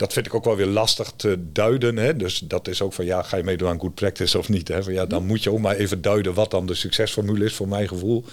dat 0.00 0.12
vind 0.12 0.26
ik 0.26 0.34
ook 0.34 0.44
wel 0.44 0.56
weer 0.56 0.66
lastig 0.66 1.12
te 1.16 1.52
duiden. 1.52 1.96
Hè? 1.96 2.16
Dus 2.16 2.38
dat 2.38 2.68
is 2.68 2.82
ook 2.82 2.92
van 2.92 3.04
ja, 3.04 3.22
ga 3.22 3.36
je 3.36 3.42
meedoen 3.42 3.68
aan 3.68 3.80
good 3.80 3.94
practice 3.94 4.38
of 4.38 4.48
niet? 4.48 4.68
Hè? 4.68 4.82
Van, 4.82 4.92
ja, 4.92 5.06
dan 5.06 5.26
moet 5.26 5.42
je 5.42 5.50
ook 5.50 5.58
maar 5.58 5.76
even 5.76 6.02
duiden 6.02 6.34
wat 6.34 6.50
dan 6.50 6.66
de 6.66 6.74
succesformule 6.74 7.44
is 7.44 7.54
voor 7.54 7.68
mijn 7.68 7.88
gevoel. 7.88 8.24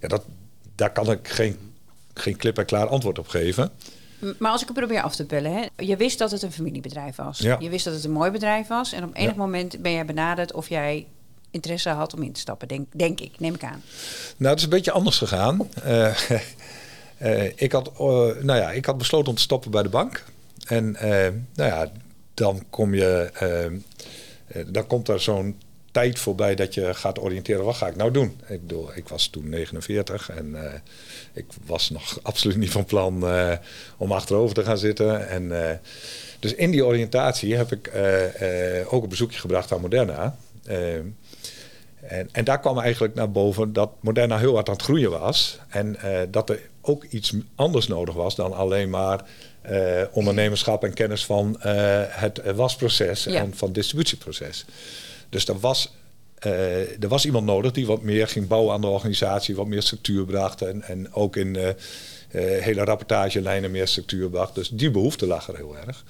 Ja, 0.00 0.08
dat, 0.08 0.24
daar 0.74 0.92
kan 0.92 1.10
ik 1.10 1.28
geen, 1.28 1.58
geen 2.14 2.36
klip 2.36 2.58
en 2.58 2.64
klaar 2.64 2.86
antwoord 2.86 3.18
op 3.18 3.28
geven. 3.28 3.70
Maar 4.38 4.50
als 4.50 4.60
ik 4.60 4.68
het 4.68 4.76
probeer 4.76 5.02
af 5.02 5.16
te 5.16 5.24
pellen, 5.24 5.52
hè? 5.52 5.84
je 5.84 5.96
wist 5.96 6.18
dat 6.18 6.30
het 6.30 6.42
een 6.42 6.52
familiebedrijf 6.52 7.16
was. 7.16 7.38
Ja. 7.38 7.56
Je 7.60 7.68
wist 7.68 7.84
dat 7.84 7.94
het 7.94 8.04
een 8.04 8.10
mooi 8.10 8.30
bedrijf 8.30 8.66
was. 8.66 8.92
En 8.92 9.04
op 9.04 9.14
enig 9.14 9.30
Ja. 9.30 9.36
moment 9.36 9.82
ben 9.82 9.92
jij 9.92 10.04
benaderd 10.04 10.52
of 10.52 10.68
jij 10.68 11.06
interesse 11.50 11.88
had 11.88 12.14
om 12.14 12.22
in 12.22 12.32
te 12.32 12.40
stappen, 12.40 12.68
denk, 12.68 12.86
denk 12.92 13.20
ik, 13.20 13.40
neem 13.40 13.54
ik 13.54 13.64
aan. 13.64 13.82
Nou, 14.36 14.50
het 14.50 14.58
is 14.58 14.64
een 14.64 14.70
beetje 14.70 14.92
anders 14.92 15.18
gegaan. 15.18 15.68
Eh, 15.82 16.30
eh, 17.18 17.52
ik, 17.54 17.72
had, 17.72 17.88
eh, 17.88 17.96
nou 18.42 18.54
ja, 18.54 18.70
ik 18.70 18.84
had 18.84 18.98
besloten 18.98 19.28
om 19.28 19.34
te 19.34 19.42
stoppen 19.42 19.70
bij 19.70 19.82
de 19.82 19.88
bank. 19.88 20.24
En 20.64 20.96
eh, 20.96 21.32
nou 21.54 21.70
ja, 21.70 21.90
dan 22.34 22.64
kom 22.70 22.94
je, 22.94 23.30
eh, 23.34 23.64
eh, 23.64 23.72
dan 24.66 24.86
komt 24.86 25.08
er 25.08 25.20
zo'n 25.20 25.60
tijd 25.92 26.18
voorbij 26.18 26.54
dat 26.54 26.74
je 26.74 26.94
gaat 26.94 27.20
oriënteren. 27.20 27.64
Wat 27.64 27.76
ga 27.76 27.86
ik 27.86 27.96
nou 27.96 28.10
doen? 28.10 28.40
Ik 28.46 28.60
bedoel, 28.60 28.96
ik 28.96 29.08
was 29.08 29.26
toen 29.26 29.48
49 29.48 30.30
en 30.30 30.56
ik 31.32 31.44
was 31.66 31.90
nog 31.90 32.18
absoluut 32.22 32.56
niet 32.56 32.70
van 32.70 32.84
plan 32.84 33.24
om 33.96 34.12
achterover 34.12 34.54
te 34.54 34.64
gaan 34.64 34.78
zitten. 34.78 35.28
En, 35.28 35.80
dus 36.38 36.54
in 36.54 36.70
die 36.70 36.84
oriëntatie 36.84 37.54
heb 37.56 37.72
ik 37.72 37.90
ook 38.92 39.02
een 39.02 39.08
bezoekje 39.08 39.38
gebracht 39.38 39.72
aan 39.72 39.80
Moderna. 39.80 40.36
En, 40.64 42.28
en 42.32 42.44
daar 42.44 42.60
kwam 42.60 42.78
eigenlijk 42.78 43.14
naar 43.14 43.30
boven 43.30 43.72
dat 43.72 43.90
Moderna 44.00 44.38
heel 44.38 44.54
hard 44.54 44.68
aan 44.68 44.74
het 44.74 44.82
groeien 44.82 45.10
was. 45.10 45.58
En 45.68 45.96
dat 46.30 46.50
er 46.50 46.60
ook 46.80 47.04
iets 47.04 47.34
anders 47.54 47.86
nodig 47.86 48.14
was 48.14 48.34
dan 48.34 48.52
alleen 48.52 48.90
maar 48.90 49.24
eh, 49.64 50.02
ondernemerschap 50.12 50.84
en 50.84 50.94
kennis 50.94 51.24
van 51.24 51.60
eh, 51.60 51.72
het 52.08 52.40
wasproces 52.54 53.24
Ja. 53.24 53.40
en 53.40 53.54
van 53.54 53.66
het 53.68 53.76
distributieproces. 53.76 54.64
Dus 55.28 55.48
er 55.48 55.58
was, 55.58 55.92
eh, 56.38 57.02
er 57.02 57.08
was 57.08 57.24
iemand 57.24 57.46
nodig 57.46 57.72
die 57.72 57.86
wat 57.86 58.02
meer 58.02 58.28
ging 58.28 58.46
bouwen 58.48 58.74
aan 58.74 58.80
de 58.80 58.86
organisatie, 58.86 59.56
wat 59.56 59.66
meer 59.66 59.82
structuur 59.82 60.24
bracht 60.24 60.62
en, 60.62 60.82
en 60.82 61.14
ook 61.14 61.36
in 61.36 61.76
hele 62.60 62.84
rapportagelijnen 62.84 63.70
meer 63.70 63.88
structuur 63.88 64.30
bracht. 64.30 64.54
Dus 64.54 64.68
die 64.68 64.90
behoefte 64.90 65.26
lag 65.26 65.48
er 65.48 65.56
heel 65.56 65.76
erg. 65.86 66.04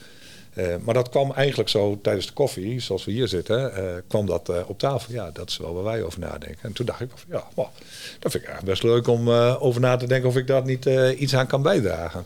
Maar 0.85 0.95
dat 0.95 1.09
kwam 1.09 1.33
eigenlijk 1.33 1.69
zo 1.69 1.99
tijdens 2.03 2.27
de 2.27 2.33
koffie, 2.33 2.81
zoals 2.81 3.05
we 3.05 3.13
hier 3.13 3.29
zitten, 3.29 3.73
kwam 4.09 4.27
dat 4.27 4.67
op 4.67 4.79
tafel. 4.79 5.15
Ja, 5.15 5.31
dat 5.31 5.49
is 5.49 5.57
wel 5.57 5.75
waar 5.75 5.85
wij 5.85 6.03
over 6.03 6.21
nadenken. 6.21 6.59
En 6.63 6.73
toen 6.73 6.87
dacht 6.87 7.01
ik, 7.01 7.09
van, 7.15 7.29
ja, 7.31 7.45
wow, 7.55 7.67
dat 8.19 8.31
vind 8.31 8.45
ik 8.45 8.49
eigenlijk 8.51 8.65
best 8.65 8.83
leuk 8.83 9.07
om 9.07 9.29
over 9.59 9.81
na 9.81 9.97
te 9.97 10.07
denken 10.07 10.29
of 10.29 10.37
ik 10.37 10.47
daar 10.47 10.65
niet 10.65 10.85
iets 11.19 11.35
aan 11.35 11.47
kan 11.47 11.63
bijdragen. 11.63 12.25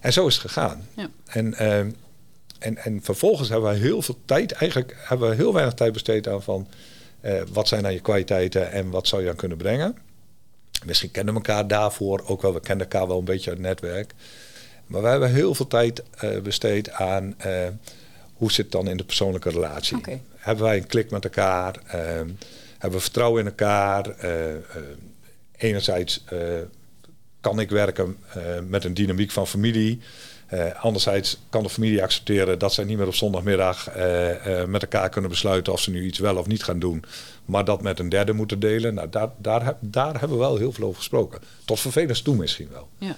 En 0.00 0.12
zo 0.12 0.26
is 0.26 0.34
het 0.34 0.42
gegaan. 0.42 0.88
Ja. 0.96 1.08
En, 1.26 1.54
eh, 1.54 1.78
en, 1.78 2.76
en 2.76 3.00
vervolgens 3.02 3.48
hebben 3.48 3.70
we 3.70 3.76
heel 3.76 4.02
veel 4.02 4.18
tijd, 4.24 4.52
eigenlijk 4.52 4.96
hebben 4.98 5.28
we 5.28 5.34
heel 5.34 5.52
weinig 5.52 5.74
tijd 5.74 5.92
besteed 5.92 6.28
aan 6.28 6.42
van 6.42 6.68
eh, 7.20 7.42
wat 7.52 7.68
zijn 7.68 7.82
dan 7.82 7.92
je 7.92 8.00
kwaliteiten 8.00 8.72
en 8.72 8.90
wat 8.90 9.08
zou 9.08 9.22
je 9.22 9.28
aan 9.28 9.36
kunnen 9.36 9.58
brengen. 9.58 9.96
Misschien 10.84 11.10
kennen 11.10 11.34
we 11.34 11.40
elkaar 11.40 11.68
daarvoor 11.68 12.22
ook 12.26 12.42
wel, 12.42 12.54
we 12.54 12.60
kennen 12.60 12.90
elkaar 12.90 13.08
wel 13.08 13.18
een 13.18 13.24
beetje 13.24 13.50
uit 13.50 13.58
het 13.58 13.68
netwerk. 13.68 14.14
Maar 14.86 15.02
we 15.02 15.08
hebben 15.08 15.32
heel 15.32 15.54
veel 15.54 15.66
tijd 15.66 16.02
eh, 16.18 16.40
besteed 16.40 16.90
aan 16.90 17.34
eh, 17.38 17.68
hoe 18.34 18.52
zit 18.52 18.64
het 18.64 18.72
dan 18.72 18.88
in 18.88 18.96
de 18.96 19.04
persoonlijke 19.04 19.50
relatie. 19.50 19.98
Hebben 20.36 20.64
wij 20.64 20.76
een 20.76 20.86
klik 20.86 21.10
met 21.10 21.24
elkaar? 21.24 21.76
eh, 21.86 22.00
hebben 22.78 22.98
we 22.98 23.04
vertrouwen 23.04 23.40
in 23.40 23.46
elkaar? 23.46 24.14
Enerzijds 25.56 26.24
kan 27.46 27.60
ik 27.60 27.70
werken 27.70 28.16
eh, 28.34 28.42
met 28.68 28.84
een 28.84 28.94
dynamiek 28.94 29.30
van 29.30 29.46
familie. 29.46 30.00
Eh, 30.46 30.84
anderzijds 30.84 31.38
kan 31.48 31.62
de 31.62 31.68
familie 31.68 32.02
accepteren 32.02 32.58
dat 32.58 32.72
zij 32.72 32.84
niet 32.84 32.96
meer 32.98 33.06
op 33.06 33.14
zondagmiddag 33.14 33.88
eh, 33.88 34.60
eh, 34.60 34.68
met 34.68 34.82
elkaar 34.82 35.08
kunnen 35.08 35.30
besluiten 35.30 35.72
of 35.72 35.80
ze 35.80 35.90
nu 35.90 36.04
iets 36.04 36.18
wel 36.18 36.36
of 36.36 36.46
niet 36.46 36.62
gaan 36.62 36.78
doen. 36.78 37.04
Maar 37.44 37.64
dat 37.64 37.82
met 37.82 37.98
een 37.98 38.08
derde 38.08 38.32
moeten 38.32 38.60
delen. 38.60 38.94
Nou, 38.94 39.08
daar, 39.08 39.30
daar, 39.38 39.76
daar 39.80 40.12
hebben 40.20 40.38
we 40.38 40.44
wel 40.44 40.56
heel 40.56 40.72
veel 40.72 40.84
over 40.84 40.96
gesproken. 40.98 41.40
Tot 41.64 41.80
vervelens 41.80 42.22
toe 42.22 42.36
misschien 42.36 42.68
wel. 42.72 42.88
Ja. 42.98 43.16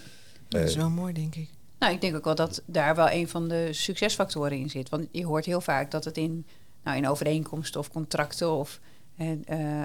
Dat 0.48 0.60
is 0.62 0.76
wel 0.76 0.90
mooi, 0.90 1.12
denk 1.12 1.34
ik. 1.34 1.48
Nou, 1.78 1.92
ik 1.92 2.00
denk 2.00 2.16
ook 2.16 2.24
wel 2.24 2.34
dat 2.34 2.62
daar 2.66 2.94
wel 2.94 3.10
een 3.10 3.28
van 3.28 3.48
de 3.48 3.68
succesfactoren 3.70 4.58
in 4.58 4.70
zit. 4.70 4.88
Want 4.88 5.06
je 5.12 5.26
hoort 5.26 5.44
heel 5.44 5.60
vaak 5.60 5.90
dat 5.90 6.04
het 6.04 6.16
in, 6.16 6.46
nou, 6.84 6.96
in 6.96 7.08
overeenkomsten 7.08 7.80
of 7.80 7.90
contracten 7.90 8.50
of 8.50 8.80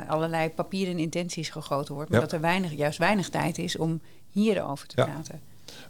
allerlei 0.08 0.50
papieren 0.50 1.00
intenties 1.00 1.50
gegoten 1.50 1.94
wordt. 1.94 2.10
Maar 2.10 2.20
Ja. 2.20 2.26
dat 2.26 2.36
er 2.36 2.42
weinig, 2.42 2.72
juist 2.72 2.98
weinig 2.98 3.30
tijd 3.30 3.58
is 3.58 3.78
om 3.78 4.02
hierover 4.34 4.88
te 4.88 4.94
Ja. 4.98 5.04
praten. 5.06 5.40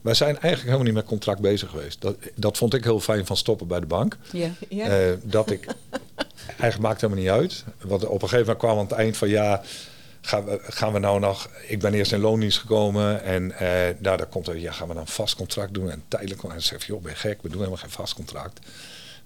Wij 0.02 0.14
zijn 0.14 0.30
eigenlijk 0.30 0.64
helemaal 0.64 0.84
niet 0.86 0.94
met 0.94 1.06
contract 1.06 1.40
bezig 1.42 1.70
geweest. 1.70 2.02
Dat, 2.02 2.16
dat 2.36 2.58
vond 2.58 2.74
ik 2.74 2.84
heel 2.84 3.00
fijn 3.00 3.26
van 3.26 3.38
stoppen 3.38 3.68
bij 3.68 3.80
de 3.80 3.86
bank. 3.86 4.18
Ja. 4.32 4.50
Ja. 4.70 4.86
Eh, 4.88 5.14
dat 5.22 5.52
ik 5.52 5.66
eigenlijk 6.48 6.80
maakt 6.80 7.02
helemaal 7.02 7.24
niet 7.24 7.32
uit. 7.32 7.64
Want 7.82 8.06
op 8.06 8.22
een 8.22 8.30
gegeven 8.30 8.40
moment 8.40 8.58
kwam 8.58 8.78
aan 8.78 8.84
het 8.84 8.92
eind 8.92 9.18
van 9.18 9.30
ja, 9.30 9.62
gaan 10.22 10.46
we, 10.46 10.60
gaan 10.64 10.94
we 10.94 11.00
nou 11.00 11.20
nog. 11.20 11.50
Ik 11.68 11.80
ben 11.80 11.94
eerst 11.94 12.12
in 12.12 12.20
loondienst 12.20 12.58
gekomen 12.60 13.24
en 13.24 13.52
eh 13.52 13.68
nou, 14.00 14.18
daar 14.18 14.26
komt 14.26 14.48
er, 14.48 14.58
ja, 14.58 14.72
gaan 14.72 14.88
we 14.88 14.94
dan 14.94 15.04
een 15.04 15.08
vast 15.10 15.36
contract 15.36 15.74
doen 15.74 15.90
en 15.92 16.04
tijdelijk. 16.08 16.44
En 16.44 16.50
dan 16.50 16.62
zeg 16.62 16.86
je, 16.86 16.92
joh, 16.94 17.02
ben 17.02 17.12
je 17.12 17.18
gek, 17.18 17.42
we 17.42 17.48
doen 17.50 17.58
helemaal 17.58 17.78
geen 17.78 17.90
vast 17.90 18.14
contract. 18.14 18.60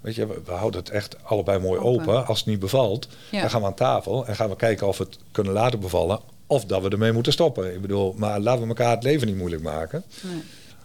Weet 0.01 0.15
je, 0.15 0.27
we, 0.27 0.41
we 0.45 0.51
houden 0.51 0.79
het 0.79 0.89
echt 0.89 1.23
allebei 1.23 1.59
mooi 1.59 1.79
Open. 1.79 2.01
open. 2.01 2.25
Als 2.27 2.37
het 2.39 2.47
niet 2.47 2.59
bevalt, 2.59 3.07
Ja. 3.31 3.41
dan 3.41 3.49
gaan 3.49 3.61
we 3.61 3.67
aan 3.67 3.73
tafel 3.75 4.25
en 4.27 4.35
gaan 4.35 4.49
we 4.49 4.55
kijken 4.55 4.87
of 4.87 4.97
we 4.97 5.03
het 5.03 5.17
kunnen 5.31 5.53
laten 5.53 5.79
bevallen. 5.79 6.19
Of 6.47 6.65
dat 6.65 6.81
we 6.81 6.89
ermee 6.89 7.11
moeten 7.11 7.33
stoppen. 7.33 7.73
Ik 7.73 7.81
bedoel, 7.81 8.13
maar 8.17 8.39
laten 8.39 8.61
we 8.61 8.67
elkaar 8.67 8.91
het 8.91 9.03
leven 9.03 9.27
niet 9.27 9.35
moeilijk 9.37 9.61
maken. 9.63 10.03
Nee. 10.21 10.41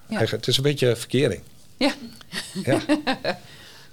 Ja. 0.06 0.18
Het 0.26 0.46
is 0.46 0.56
een 0.56 0.62
beetje 0.62 0.96
verkering. 0.96 1.42
Ja. 1.76 1.92
Ja. 2.64 2.80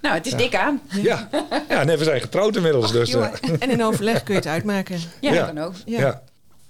Nou, 0.02 0.16
het 0.16 0.26
is 0.26 0.34
dik 0.34 0.56
aan. 0.56 0.82
Ja, 1.02 1.30
ja 1.70 1.84
nee, 1.84 1.98
we 1.98 2.04
zijn 2.04 2.22
getrouwd 2.22 2.56
inmiddels. 2.56 2.92
Dus, 2.92 3.14
eh, 3.14 3.28
En 3.60 3.70
in 3.70 3.84
overleg 3.84 4.24
kun 4.24 4.34
je 4.34 4.40
het 4.40 4.50
uitmaken. 4.50 5.00
Ja, 5.22 5.34
Ja. 5.34 5.38
dat 5.46 5.46
kan 5.54 5.64
ook. 5.64 5.74
Ja. 5.86 6.00
ja. 6.00 6.22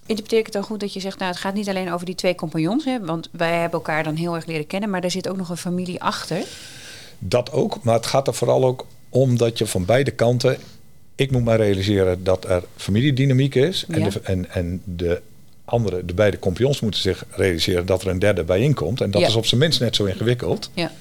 Interpreteer 0.05 0.39
ik 0.39 0.45
het 0.45 0.53
dan 0.53 0.63
goed 0.63 0.79
dat 0.79 0.93
je 0.93 0.99
zegt, 0.99 1.17
nou, 1.19 1.31
het 1.31 1.39
gaat 1.39 1.53
niet 1.53 1.69
alleen 1.69 1.91
over 1.93 2.05
die 2.05 2.15
twee 2.15 2.35
compagnons, 2.35 2.85
hè, 2.85 2.99
want 3.05 3.29
wij 3.31 3.51
hebben 3.53 3.71
elkaar 3.79 4.03
dan 4.03 4.15
heel 4.15 4.35
erg 4.35 4.45
leren 4.45 4.67
kennen, 4.67 4.89
maar 4.89 5.03
er 5.03 5.11
zit 5.11 5.29
ook 5.29 5.37
nog 5.37 5.49
een 5.49 5.57
familie 5.57 6.01
achter. 6.01 6.43
Dat 7.19 7.51
ook, 7.51 7.83
maar 7.83 7.95
het 7.95 8.05
gaat 8.05 8.27
er 8.27 8.33
vooral 8.33 8.65
ook 8.65 8.85
om 9.09 9.37
dat 9.37 9.57
je 9.57 9.65
van 9.65 9.85
beide 9.85 10.11
kanten... 10.11 10.57
Ik 11.19 11.31
moet 11.31 11.43
maar 11.43 11.57
realiseren 11.57 12.23
dat 12.23 12.45
er 12.49 12.63
familiedynamiek 12.75 13.55
is. 13.55 13.85
En, 13.87 13.99
Ja. 13.99 14.09
de, 14.09 14.19
en, 14.23 14.49
en 14.51 14.81
de 14.83 15.21
andere, 15.65 16.05
de 16.05 16.13
beide 16.13 16.39
compagnons 16.39 16.79
moeten 16.79 17.01
zich 17.01 17.25
realiseren 17.29 17.85
dat 17.85 18.01
er 18.01 18.07
een 18.07 18.19
derde 18.19 18.43
bij 18.43 18.59
inkomt. 18.59 19.01
En 19.01 19.11
dat 19.11 19.21
Ja. 19.21 19.27
is 19.27 19.35
op 19.35 19.45
zijn 19.45 19.59
minst 19.61 19.79
net 19.79 19.95
zo 19.95 20.05
ingewikkeld. 20.05 20.69
Ja. 20.73 20.91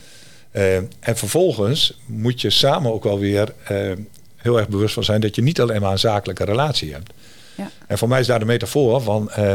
Eh, 0.50 0.76
en 0.76 1.16
vervolgens 1.16 1.98
moet 2.06 2.40
je 2.40 2.50
samen 2.50 2.92
ook 2.92 3.04
wel 3.04 3.18
weer 3.18 3.52
eh, 3.64 3.92
heel 4.36 4.58
erg 4.58 4.68
bewust 4.68 4.94
van 4.94 5.04
zijn 5.04 5.20
dat 5.20 5.34
je 5.34 5.42
niet 5.42 5.60
alleen 5.60 5.80
maar 5.80 5.92
een 5.92 5.98
zakelijke 5.98 6.44
relatie 6.44 6.92
hebt. 6.92 7.12
Ja. 7.56 7.70
En 7.86 7.98
voor 7.98 8.08
mij 8.08 8.20
is 8.20 8.26
daar 8.26 8.38
de 8.38 8.44
metafoor 8.44 9.00
van 9.00 9.30
eh, 9.30 9.54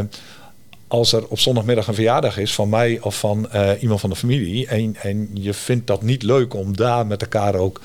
als 0.93 1.13
er 1.13 1.27
op 1.27 1.39
zondagmiddag 1.39 1.87
een 1.87 1.93
verjaardag 1.93 2.37
is 2.37 2.53
van 2.53 2.69
mij 2.69 2.99
of 3.01 3.19
van 3.19 3.51
eh, 3.51 3.71
iemand 3.81 3.99
van 3.99 4.09
de 4.09 4.15
familie 4.15 4.67
en, 4.67 4.95
en 4.95 5.29
je 5.33 5.53
vindt 5.53 5.87
dat 5.87 6.01
niet 6.01 6.23
leuk 6.23 6.53
om 6.53 6.75
daar 6.75 7.07
met 7.07 7.21
elkaar 7.21 7.55
ook 7.55 7.81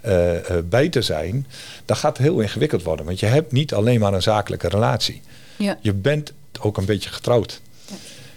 eh, 0.00 0.36
eh, 0.36 0.64
bij 0.64 0.88
te 0.88 1.02
zijn, 1.02 1.46
dan 1.84 1.96
gaat 1.96 2.16
het 2.16 2.26
heel 2.26 2.40
ingewikkeld 2.40 2.82
worden. 2.82 3.06
Want 3.06 3.20
je 3.20 3.26
hebt 3.26 3.52
niet 3.52 3.74
alleen 3.74 4.00
maar 4.00 4.14
een 4.14 4.22
zakelijke 4.22 4.68
relatie. 4.68 5.20
Ja. 5.56 5.78
Je 5.80 5.92
bent 5.94 6.32
ook 6.60 6.76
een 6.76 6.84
beetje 6.84 7.10
getrouwd. 7.10 7.60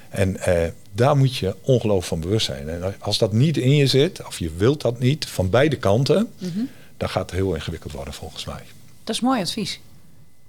En 0.10 0.38
eh, 0.40 0.70
daar 0.92 1.18
moet 1.18 1.36
je 1.36 1.56
ongelooflijk 1.62 2.08
van 2.08 2.20
bewust 2.20 2.46
zijn. 2.46 2.70
En 2.70 2.96
als 3.00 3.18
dat 3.18 3.34
niet 3.34 3.58
in 3.58 3.76
je 3.76 3.88
zit, 3.88 4.26
of 4.26 4.40
je 4.40 4.52
wilt 4.58 4.82
dat 4.82 5.00
niet, 5.00 5.26
van 5.26 5.50
beide 5.50 5.76
kanten, 5.76 6.30
Mhm. 6.38 6.60
dan 6.98 7.10
gaat 7.10 7.30
het 7.32 7.40
heel 7.40 7.54
ingewikkeld 7.54 7.94
worden 7.94 8.14
volgens 8.14 8.46
mij. 8.46 8.62
Dat 9.04 9.16
is 9.16 9.22
mooi 9.22 9.42
advies. 9.42 9.80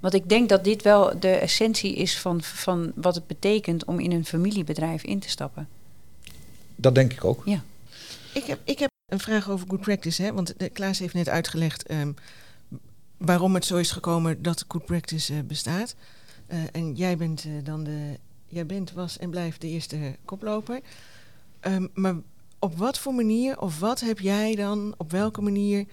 Want 0.05 0.17
ik 0.17 0.29
denk 0.29 0.49
dat 0.49 0.65
dit 0.65 0.83
wel 0.83 1.21
de 1.21 1.31
essentie 1.31 1.95
is 1.95 2.19
van, 2.19 2.43
van 2.43 2.93
wat 2.95 3.15
het 3.15 3.27
betekent 3.27 3.85
om 3.85 4.01
in 4.01 4.13
een 4.13 4.25
familiebedrijf 4.25 5.03
in 5.03 5.19
te 5.19 5.29
stappen. 5.29 5.69
Dat 6.77 6.95
denk 6.95 7.13
ik 7.13 7.25
ook. 7.25 7.47
Ik 8.35 8.45
heb, 8.45 8.61
ik 8.65 8.79
heb 8.79 8.91
een 9.07 9.21
vraag 9.21 9.51
over 9.51 9.67
good 9.69 9.81
practice. 9.81 10.23
Hè? 10.23 10.33
Want 10.33 10.55
de, 10.59 10.69
Klaas 10.69 10.99
heeft 10.99 11.15
net 11.15 11.29
uitgelegd 11.29 11.87
ehm, 11.87 12.13
waarom 13.17 13.55
het 13.55 13.65
zo 13.65 13.77
is 13.77 13.91
gekomen 13.91 14.43
dat 14.43 14.65
good 14.69 14.85
practice 14.85 15.35
eh, 15.35 15.41
bestaat. 15.41 15.95
Eh, 16.47 16.59
en 16.73 16.95
jij 16.95 17.17
bent 17.17 17.45
eh, 17.45 17.53
dan 17.63 17.85
de. 17.85 18.19
Jij 18.49 18.67
bent, 18.67 18.93
was 18.93 19.19
en 19.19 19.31
blijft 19.31 19.61
de 19.61 19.69
eerste 19.69 20.17
koploper. 20.25 20.81
Ehm, 21.61 21.87
maar 21.95 22.15
op 22.59 22.77
wat 22.77 22.99
voor 22.99 23.15
manier, 23.15 23.61
of 23.61 23.79
wat 23.79 24.01
heb 24.01 24.19
jij 24.19 24.55
dan, 24.55 24.95
op 24.97 25.11
welke 25.11 25.41
manier 25.41 25.79
eh, 25.81 25.87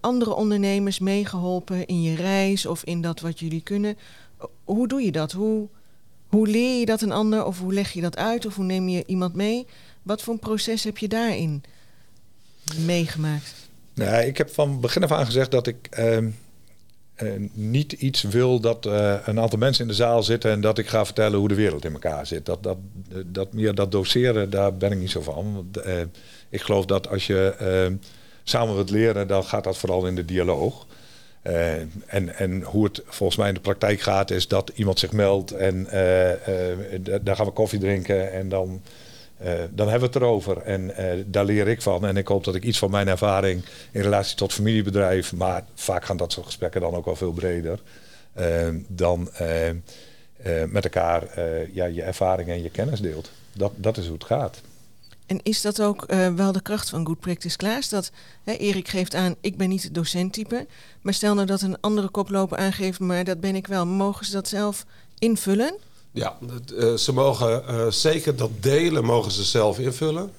andere 0.00 0.34
ondernemers 0.34 0.98
meegeholpen 0.98 1.86
in 1.86 2.02
je 2.02 2.14
reis 2.14 2.66
of 2.66 2.84
in 2.84 3.00
dat 3.00 3.20
wat 3.20 3.38
jullie 3.38 3.62
kunnen? 3.62 3.98
Hoe 4.64 4.88
doe 4.88 5.02
je 5.02 5.12
dat? 5.12 5.32
Hoe, 5.32 5.68
hoe 6.28 6.46
leer 6.46 6.78
je 6.78 6.86
dat 6.86 7.02
een 7.02 7.12
ander? 7.12 7.44
Of 7.44 7.58
hoe 7.58 7.72
leg 7.72 7.92
je 7.92 8.00
dat 8.00 8.16
uit? 8.16 8.46
Of 8.46 8.56
hoe 8.56 8.64
neem 8.64 8.88
je 8.88 9.02
iemand 9.06 9.34
mee? 9.34 9.66
Wat 10.02 10.22
voor 10.22 10.32
een 10.32 10.38
proces 10.38 10.84
heb 10.84 10.98
je 10.98 11.08
daarin 11.08 11.62
meegemaakt? 12.84 13.54
Nou, 13.94 14.24
ik 14.24 14.36
heb 14.36 14.50
van 14.50 14.80
begin 14.80 15.02
af 15.02 15.12
aan 15.12 15.26
gezegd 15.26 15.50
dat 15.50 15.66
ik 15.66 15.86
ehm, 15.90 16.28
eh, 17.14 17.32
niet 17.52 17.92
iets 17.92 18.22
wil 18.22 18.60
dat 18.60 18.86
eh, 18.86 19.14
een 19.24 19.40
aantal 19.40 19.58
mensen 19.58 19.82
in 19.82 19.90
de 19.90 19.96
zaal 19.96 20.22
zitten 20.22 20.50
en 20.50 20.60
dat 20.60 20.78
ik 20.78 20.88
ga 20.88 21.04
vertellen 21.04 21.38
hoe 21.38 21.48
de 21.48 21.54
wereld 21.54 21.84
in 21.84 21.92
elkaar 21.92 22.26
zit. 22.26 22.46
Dat, 22.46 22.62
dat, 22.62 22.78
dat 23.26 23.52
meer 23.52 23.74
dat 23.74 23.92
doseren, 23.92 24.50
daar 24.50 24.76
ben 24.76 24.92
ik 24.92 24.98
niet 24.98 25.10
zo 25.10 25.20
van. 25.20 25.68
Eh, 25.84 26.00
ik 26.48 26.60
geloof 26.60 26.84
dat 26.84 27.08
als 27.08 27.26
je 27.26 27.54
ehm, 27.58 27.94
samen 28.42 28.74
wilt 28.74 28.90
leren, 28.90 29.28
dan 29.28 29.44
gaat 29.44 29.64
dat 29.64 29.78
vooral 29.78 30.06
in 30.06 30.14
de 30.14 30.24
dialoog. 30.24 30.86
Eh, 31.42 31.80
en, 32.06 32.36
en 32.36 32.62
hoe 32.62 32.84
het 32.84 33.02
volgens 33.04 33.38
mij 33.38 33.48
in 33.48 33.54
de 33.54 33.60
praktijk 33.60 34.00
gaat, 34.00 34.30
is 34.30 34.48
dat 34.48 34.70
iemand 34.74 34.98
zich 34.98 35.12
meldt 35.12 35.50
en 35.50 35.86
eh, 35.86 36.32
eh, 36.32 36.78
da- 37.00 37.18
daar 37.18 37.36
gaan 37.36 37.46
we 37.46 37.52
koffie 37.52 37.78
drinken 37.78 38.32
en 38.32 38.48
dan, 38.48 38.82
dan 39.70 39.88
hebben 39.88 40.10
we 40.10 40.14
het 40.14 40.16
erover. 40.16 40.62
En 40.62 40.94
daar 41.26 41.44
leer 41.44 41.68
ik 41.68 41.82
van. 41.82 42.06
En 42.06 42.16
ik 42.16 42.28
hoop 42.28 42.44
dat 42.44 42.54
ik 42.54 42.64
iets 42.64 42.78
van 42.78 42.90
mijn 42.90 43.08
ervaring 43.08 43.64
in 43.90 44.02
relatie 44.02 44.36
tot 44.36 44.52
familiebedrijf, 44.52 45.32
maar 45.32 45.64
vaak 45.74 46.04
gaan 46.04 46.16
dat 46.16 46.32
soort 46.32 46.46
gesprekken 46.46 46.80
dan 46.80 46.94
ook 46.94 47.04
wel 47.04 47.16
veel 47.16 47.32
breder, 47.32 47.80
dan 48.88 49.30
met 50.68 50.84
elkaar 50.84 51.40
ja, 51.72 51.84
je 51.84 52.02
ervaring 52.02 52.48
en 52.48 52.62
je 52.62 52.70
kennis 52.70 53.00
deelt. 53.00 53.30
Dat, 53.52 53.72
dat 53.76 53.96
is 53.96 54.04
hoe 54.04 54.14
het 54.14 54.24
gaat. 54.24 54.60
En 55.32 55.40
is 55.42 55.60
dat 55.60 55.82
ook 55.82 56.04
eh, 56.04 56.34
wel 56.34 56.52
de 56.52 56.62
kracht 56.62 56.88
van 56.88 57.06
Good 57.06 57.20
Practice 57.20 57.56
Klaas? 57.56 57.88
Dat 57.88 58.10
hè, 58.44 58.52
Erik 58.52 58.88
geeft 58.88 59.14
aan, 59.14 59.34
ik 59.40 59.56
ben 59.56 59.68
niet 59.68 59.82
het 59.82 59.94
docenttype. 59.94 60.66
Maar 61.00 61.14
stel 61.14 61.34
nou 61.34 61.46
dat 61.46 61.60
een 61.60 61.80
andere 61.80 62.08
koploper 62.08 62.58
aangeeft, 62.58 63.00
maar 63.00 63.24
dat 63.24 63.40
ben 63.40 63.54
ik 63.54 63.66
wel. 63.66 63.86
Mogen 63.86 64.26
ze 64.26 64.32
dat 64.32 64.48
zelf 64.48 64.86
invullen? 65.18 65.74
Ja, 66.10 66.38
eh, 66.76 66.94
ze 66.94 67.12
mogen 67.12 67.66
eh, 67.66 67.86
zeker 67.90 68.36
dat 68.36 68.50
delen 68.60 69.04
mogen 69.04 69.30
ze 69.30 69.44
zelf 69.44 69.78
invullen. 69.78 70.32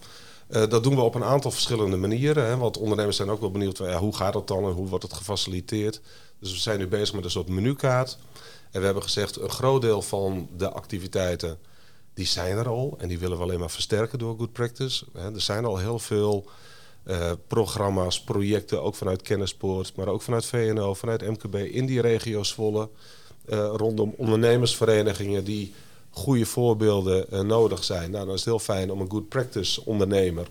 Dat 0.48 0.84
doen 0.84 0.96
we 0.96 1.02
op 1.02 1.16
een 1.16 1.24
aantal 1.24 1.52
verschillende 1.52 1.98
manieren. 1.98 2.46
Hè, 2.46 2.58
want 2.58 2.78
ondernemers 2.78 3.18
zijn 3.18 3.30
ook 3.30 3.40
wel 3.40 3.52
benieuwd 3.52 3.78
hoe 3.78 4.16
gaat 4.16 4.34
het 4.34 4.48
dan 4.48 4.64
en 4.64 4.72
hoe 4.72 4.88
wordt 4.88 5.04
het 5.04 5.14
gefaciliteerd. 5.14 6.02
Dus 6.40 6.52
we 6.52 6.58
zijn 6.58 6.80
nu 6.80 6.88
bezig 6.88 7.16
met 7.16 7.24
een 7.24 7.32
soort 7.32 7.48
menukaart. 7.48 8.18
En 8.72 8.80
we 8.80 8.86
hebben 8.86 9.04
gezegd, 9.04 9.42
een 9.42 9.50
groot 9.50 9.82
deel 9.82 10.02
van 10.02 10.48
de 10.58 10.70
activiteiten 10.70 11.58
die 12.14 12.26
zijn 12.26 12.58
er 12.58 12.68
al. 12.68 12.96
En 12.98 13.08
die 13.08 13.20
willen 13.20 13.38
we 13.38 13.44
alleen 13.44 13.60
maar 13.60 13.72
versterken 13.72 14.20
door 14.20 14.38
Good 14.38 14.52
Practice. 14.52 15.06
Er 15.14 15.42
zijn 15.42 15.66
al 15.66 15.78
heel 15.78 16.00
veel 16.00 16.46
eh, 17.04 17.32
programma's, 17.48 18.22
projecten, 18.22 18.82
ook 18.84 18.96
vanuit 18.96 19.22
Kennispoort, 19.22 19.96
maar 19.96 20.08
ook 20.08 20.22
vanuit 20.22 20.46
VNO, 20.46 20.94
vanuit 20.94 21.22
MKB 21.22 21.56
in 21.56 21.86
die 21.86 22.02
regio 22.02 22.44
Zwolle. 22.44 22.90
eh, 23.46 23.74
rondom 23.76 24.14
ondernemersverenigingen 24.18 25.44
die 25.44 25.74
goede 26.10 26.46
voorbeelden 26.46 27.32
eh, 27.32 27.40
nodig 27.40 27.84
zijn. 27.84 28.12
Nou, 28.12 28.26
dan 28.26 28.34
is 28.34 28.40
het 28.40 28.50
heel 28.50 28.60
fijn 28.60 28.92
om 28.92 29.02
een 29.02 29.12
good 29.12 29.30
practice 29.30 29.86
ondernemer, 29.86 30.48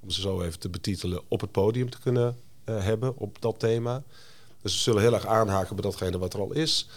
om 0.00 0.10
ze 0.10 0.20
zo 0.20 0.42
even 0.42 0.58
te 0.58 0.68
betitelen, 0.68 1.22
op 1.28 1.40
het 1.40 1.50
podium 1.52 1.90
te 1.90 2.00
kunnen 2.00 2.36
hebben 2.64 3.16
op 3.16 3.36
dat 3.40 3.58
thema. 3.58 4.02
Dus 4.62 4.72
we 4.72 4.80
zullen 4.80 5.02
heel 5.02 5.14
erg 5.14 5.26
aanhaken 5.26 5.76
bij 5.76 5.84
datgene 5.84 6.18
wat 6.18 6.34
er 6.34 6.40
al 6.40 6.52
is. 6.52 6.88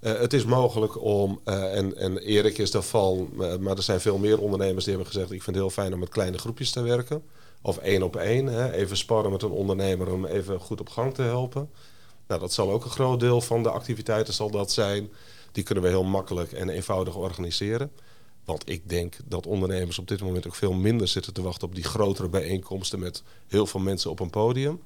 Eh, 0.00 0.18
het 0.18 0.32
is 0.32 0.44
mogelijk 0.44 1.02
om, 1.02 1.40
eh, 1.44 1.76
en, 1.76 1.96
en 1.96 2.18
Erik 2.18 2.58
is 2.58 2.70
daarvan, 2.70 3.28
eh, 3.40 3.56
maar 3.56 3.76
er 3.76 3.82
zijn 3.82 4.00
veel 4.00 4.18
meer 4.18 4.40
ondernemers 4.40 4.84
die 4.84 4.94
hebben 4.94 5.12
gezegd: 5.12 5.32
ik 5.32 5.42
vind 5.42 5.56
het 5.56 5.64
heel 5.64 5.74
fijn 5.74 5.92
om 5.92 5.98
met 5.98 6.08
kleine 6.08 6.38
groepjes 6.38 6.70
te 6.70 6.82
werken. 6.82 7.22
Of 7.62 7.78
één 7.78 8.02
op 8.02 8.16
één, 8.16 8.46
hè, 8.46 8.72
even 8.72 8.96
sparren 8.96 9.30
met 9.30 9.42
een 9.42 9.50
ondernemer 9.50 10.12
om 10.12 10.24
even 10.24 10.60
goed 10.60 10.80
op 10.80 10.88
gang 10.88 11.14
te 11.14 11.22
helpen. 11.22 11.70
Nou, 12.26 12.40
dat 12.40 12.52
zal 12.52 12.70
ook 12.70 12.84
een 12.84 12.90
groot 12.90 13.20
deel 13.20 13.40
van 13.40 13.62
de 13.62 13.70
activiteiten 13.70 14.34
zal 14.34 14.50
dat 14.50 14.72
zijn. 14.72 15.10
Die 15.52 15.64
kunnen 15.64 15.84
we 15.84 15.90
heel 15.90 16.04
makkelijk 16.04 16.52
en 16.52 16.68
eenvoudig 16.68 17.16
organiseren. 17.16 17.90
Want 18.44 18.68
ik 18.68 18.88
denk 18.88 19.16
dat 19.24 19.46
ondernemers 19.46 19.98
op 19.98 20.08
dit 20.08 20.20
moment 20.20 20.46
ook 20.46 20.54
veel 20.54 20.72
minder 20.72 21.08
zitten 21.08 21.32
te 21.32 21.42
wachten 21.42 21.68
op 21.68 21.74
die 21.74 21.84
grotere 21.84 22.28
bijeenkomsten 22.28 22.98
met 22.98 23.22
heel 23.46 23.66
veel 23.66 23.80
mensen 23.80 24.10
op 24.10 24.20
een 24.20 24.30
podium. 24.30 24.80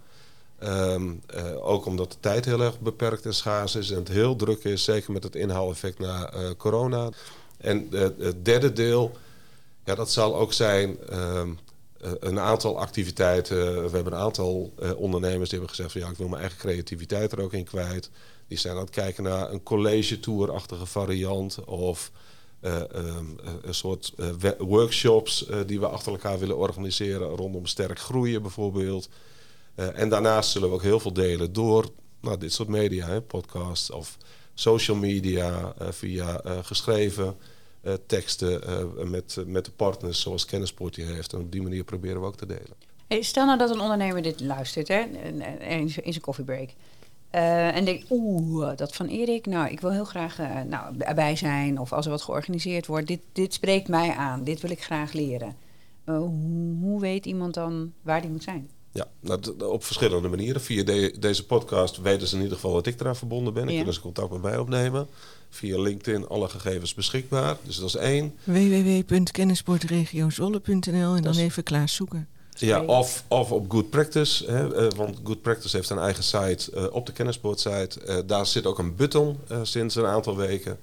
Ehm, 0.62 1.12
eh, 1.27 1.66
ook 1.66 1.87
omdat 1.87 2.12
de 2.12 2.16
tijd 2.20 2.44
heel 2.44 2.61
erg 2.61 2.81
beperkt 2.81 3.25
en 3.25 3.35
schaars 3.35 3.75
is 3.75 3.90
en 3.90 3.96
het 3.96 4.09
heel 4.09 4.37
druk 4.37 4.64
is, 4.64 4.85
zeker 4.85 5.12
met 5.12 5.22
het 5.22 5.35
inhaaleffect 5.35 5.98
na 5.98 6.33
eh, 6.33 6.51
corona. 6.57 7.11
En 7.57 7.88
eh, 7.92 8.01
het 8.18 8.44
derde 8.44 8.72
deel, 8.72 9.12
ja, 9.85 9.94
dat 9.94 10.11
zal 10.11 10.37
ook 10.37 10.53
zijn 10.53 10.96
ehm, 11.09 11.51
eh, 12.01 12.11
een 12.20 12.38
aantal 12.38 12.79
activiteiten. 12.79 13.83
We 13.83 13.94
hebben 13.94 14.12
een 14.12 14.18
aantal 14.18 14.72
ondernemers 14.96 15.51
die 15.51 15.59
hebben 15.59 15.77
gezegd 15.77 15.92
van 15.92 16.01
ja, 16.01 16.09
ik 16.09 16.16
wil 16.16 16.29
mijn 16.29 16.40
eigen 16.40 16.59
creativiteit 16.59 17.33
er 17.33 17.40
ook 17.40 17.53
in 17.53 17.64
kwijt. 17.64 18.11
Die 18.48 18.59
zijn 18.59 18.75
aan 18.75 18.81
het 18.81 18.90
kijken 18.90 19.22
naar 19.22 19.51
een 19.51 19.62
college 19.62 20.20
tour-achtige 20.20 20.87
variant 20.87 21.64
of 21.64 22.11
eh, 22.62 22.77
ehm, 22.77 23.27
eh, 23.44 23.53
een 23.62 23.75
soort 23.75 24.14
workshops 24.59 25.46
die 25.66 25.81
we 25.81 25.87
achter 25.87 26.12
elkaar 26.12 26.38
willen 26.38 26.57
organiseren 26.57 27.29
rondom 27.29 27.66
sterk 27.66 27.98
groeien 27.98 28.42
bijvoorbeeld. 28.42 29.09
Eh, 29.74 29.98
en 29.98 30.08
daarnaast 30.08 30.50
zullen 30.50 30.68
we 30.68 30.74
ook 30.74 30.82
heel 30.82 31.00
veel 31.00 31.12
delen 31.12 31.52
door 31.52 31.90
nou, 32.20 32.38
dit 32.38 32.52
soort 32.52 32.68
media, 32.68 33.06
hè, 33.06 33.20
podcasts 33.20 33.90
of 33.90 34.16
social 34.54 34.96
media, 34.96 35.74
eh, 35.78 35.88
via 35.90 36.40
eh, 36.40 36.58
geschreven 36.62 37.37
teksten 38.06 38.61
met, 39.11 39.37
met 39.46 39.64
de 39.64 39.70
partners 39.70 40.20
zoals 40.20 40.44
Kennisport 40.44 40.94
die 40.94 41.04
heeft. 41.04 41.32
En 41.32 41.40
op 41.40 41.52
die 41.52 41.62
manier 41.62 41.85
proberen 41.85 42.20
we 42.20 42.26
ook 42.26 42.37
te 42.37 42.46
delen. 42.46 43.24
Stel 43.24 43.46
nou 43.46 43.58
dat 43.58 43.70
een 43.70 43.80
ondernemer 43.80 44.22
dit 44.22 44.40
luistert, 44.40 44.88
hè, 44.88 45.00
in 45.58 45.90
zijn- 45.90 46.20
koffiebreak. 46.20 46.70
En 47.30 47.85
denkt, 47.85 48.06
oeh, 48.11 48.76
dat 48.76 48.94
van 48.94 49.06
Erik, 49.06 49.46
nou, 49.46 49.70
ik 49.70 49.80
wil 49.80 49.90
heel 49.90 50.04
graag 50.04 50.38
nou, 50.68 50.94
erbij 50.98 51.37
zijn. 51.37 51.78
Of 51.78 51.92
als 51.92 52.04
er 52.04 52.11
wat 52.11 52.22
georganiseerd 52.22 52.87
wordt, 52.87 53.06
dit, 53.06 53.20
dit 53.32 53.54
spreekt 53.54 53.88
mij 53.88 54.11
aan, 54.11 54.44
dit 54.44 54.61
wil 54.61 54.70
ik 54.70 54.82
graag 54.82 55.12
leren. 55.12 55.56
Hoe 56.80 57.00
weet 57.00 57.26
iemand 57.26 57.54
dan 57.54 57.92
waar 58.02 58.20
die 58.20 58.30
moet 58.30 58.42
zijn? 58.42 58.70
Ja, 58.92 59.07
nou, 59.20 59.40
op 59.64 59.85
verschillende 59.85 60.28
manieren. 60.28 60.61
Via 60.61 60.83
de- 60.85 61.14
deze 61.18 61.46
podcast 61.46 62.00
weten 62.00 62.28
ze 62.28 62.37
in 62.37 62.42
ieder 62.42 62.57
geval 62.57 62.72
dat 62.74 62.87
ik 62.87 63.00
eraan 63.00 63.16
verbonden 63.16 63.52
ben. 63.55 63.62
En 63.62 63.68
Ja. 63.70 63.76
kunnen 63.76 63.94
ze 63.94 64.00
contact 64.00 64.31
met 64.31 64.42
mij 64.42 64.59
opnemen. 64.59 65.07
Via 65.50 65.81
LinkedIn 65.81 66.28
alle 66.28 66.48
gegevens 66.48 66.94
beschikbaar. 66.94 67.57
Dus 67.62 67.76
dat 67.76 67.88
is 67.88 67.96
één. 67.96 68.35
www.kennisportregiozwolle.nl 68.44 71.14
en 71.16 71.22
dan 71.22 71.37
even 71.37 71.62
Klaas 71.62 71.94
zoeken. 71.94 72.28
Ja, 72.57 72.83
of, 72.85 73.24
of 73.28 73.52
op 73.52 73.70
Good 73.70 73.90
Practice. 73.90 74.50
Hè, 74.50 74.74
eh, 74.87 74.92
want 74.96 75.18
Good 75.24 75.42
Practice 75.42 75.76
heeft 75.76 75.90
een 75.90 75.98
eigen 75.98 76.22
site 76.24 76.70
eh, 76.74 76.85
op 76.90 77.07
de 77.07 77.12
kennispoort-site. 77.12 78.00
Eh, 78.00 78.18
daar 78.26 78.46
zit 78.46 78.66
ook 78.66 78.78
een 78.78 78.96
button 78.96 79.38
sinds 79.62 79.94
een 79.94 80.07
aantal 80.07 80.37
weken. 80.37 80.78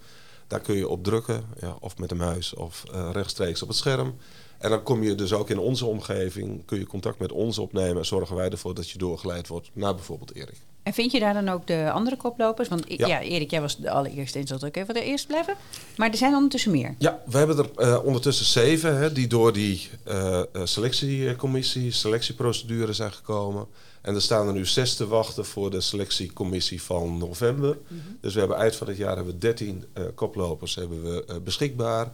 Daar 0.47 0.59
kun 0.59 0.75
je 0.75 0.87
op 0.87 1.03
drukken, 1.03 1.43
ja, 1.61 1.75
of 1.79 1.97
met 1.97 2.09
de 2.09 2.15
muis 2.15 2.53
of 2.53 2.83
eh, 2.93 3.09
rechtstreeks 3.13 3.61
op 3.61 3.67
het 3.67 3.77
scherm. 3.77 4.15
En 4.59 4.69
dan 4.69 4.83
kom 4.83 5.03
je 5.03 5.15
dus 5.15 5.33
ook 5.33 5.49
in 5.49 5.59
onze 5.59 5.85
omgeving, 5.85 6.65
kun 6.65 6.79
je 6.79 6.85
contact 6.85 7.19
met 7.19 7.31
ons 7.31 7.57
opnemen 7.57 7.97
en 7.97 8.05
zorgen 8.05 8.35
wij 8.35 8.49
ervoor 8.49 8.75
dat 8.75 8.89
je 8.89 8.97
doorgeleid 8.97 9.47
wordt 9.47 9.69
naar 9.73 9.95
bijvoorbeeld 9.95 10.35
Erik. 10.35 10.57
En 10.83 10.93
vind 10.93 11.11
je 11.11 11.19
daar 11.19 11.33
dan 11.33 11.49
ook 11.49 11.67
de 11.67 11.91
andere 11.91 12.17
koplopers? 12.17 12.67
Want 12.67 12.83
ja, 12.87 13.07
Ja. 13.07 13.21
Erik, 13.21 13.51
jij 13.51 13.61
was 13.61 13.77
de 13.77 13.89
allereerste 13.89 14.39
en 14.39 14.47
zult 14.47 14.65
ook 14.65 14.75
even 14.75 14.93
de 14.93 15.03
eerste 15.03 15.27
blijven. 15.27 15.55
Maar 15.97 16.09
er 16.09 16.17
zijn 16.17 16.33
ondertussen 16.33 16.71
meer. 16.71 16.95
Ja, 16.97 17.19
we 17.25 17.37
hebben 17.37 17.57
er 17.57 17.69
eh, 17.75 18.05
ondertussen 18.05 18.45
zeven 18.45 18.97
hè, 18.97 19.11
die 19.11 19.27
door 19.27 19.53
die 19.53 19.89
eh, 20.03 20.39
eh, 20.39 20.45
selectiecommissie, 20.63 21.91
selectieprocedure 21.91 22.93
zijn 22.93 23.11
gekomen. 23.11 23.67
En 24.01 24.15
er 24.15 24.21
staan 24.21 24.47
er 24.47 24.53
nu 24.53 24.65
zes 24.65 24.95
te 24.95 25.07
wachten 25.07 25.45
voor 25.45 25.71
de 25.71 25.81
selectiecommissie 25.81 26.81
van 26.81 27.17
november. 27.17 27.77
Dus 28.21 28.33
we 28.33 28.39
hebben 28.39 28.57
eind 28.57 28.75
van 28.75 28.87
het 28.87 28.97
jaar 28.97 29.15
hebben 29.15 29.33
we 29.33 29.39
13 29.39 29.85
eh, 29.93 30.03
koplopers 30.15 30.75
hebben 30.75 31.03
we, 31.03 31.39
beschikbaar. 31.43 32.11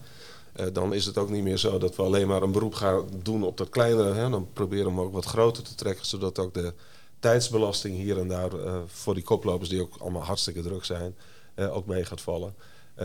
Eh, 0.55 0.65
dan 0.73 0.93
is 0.93 1.05
het 1.05 1.17
ook 1.17 1.29
niet 1.29 1.43
meer 1.43 1.57
zo 1.57 1.77
dat 1.77 1.95
we 1.95 2.03
alleen 2.03 2.27
maar 2.27 2.41
een 2.41 2.51
beroep 2.51 2.73
gaan 2.73 3.05
doen 3.23 3.43
op 3.43 3.57
dat 3.57 3.69
kleinere. 3.69 4.13
Hè. 4.13 4.29
Dan 4.29 4.47
proberen 4.53 4.85
we 4.85 4.91
hem 4.91 4.99
ook 4.99 5.13
wat 5.13 5.25
groter 5.25 5.63
te 5.63 5.75
trekken, 5.75 6.05
zodat 6.05 6.39
ook 6.39 6.53
de 6.53 6.73
tijdsbelasting 7.19 7.97
hier 7.97 8.19
en 8.19 8.27
daar 8.27 8.53
eh, 8.53 8.77
voor 8.87 9.13
die 9.13 9.23
koplopers, 9.23 9.69
die 9.69 9.81
ook 9.81 9.95
allemaal 9.97 10.23
hartstikke 10.23 10.61
druk 10.61 10.85
zijn, 10.85 11.15
eh, 11.55 11.75
ook 11.75 11.85
mee 11.85 12.05
gaat 12.05 12.21
vallen. 12.21 12.55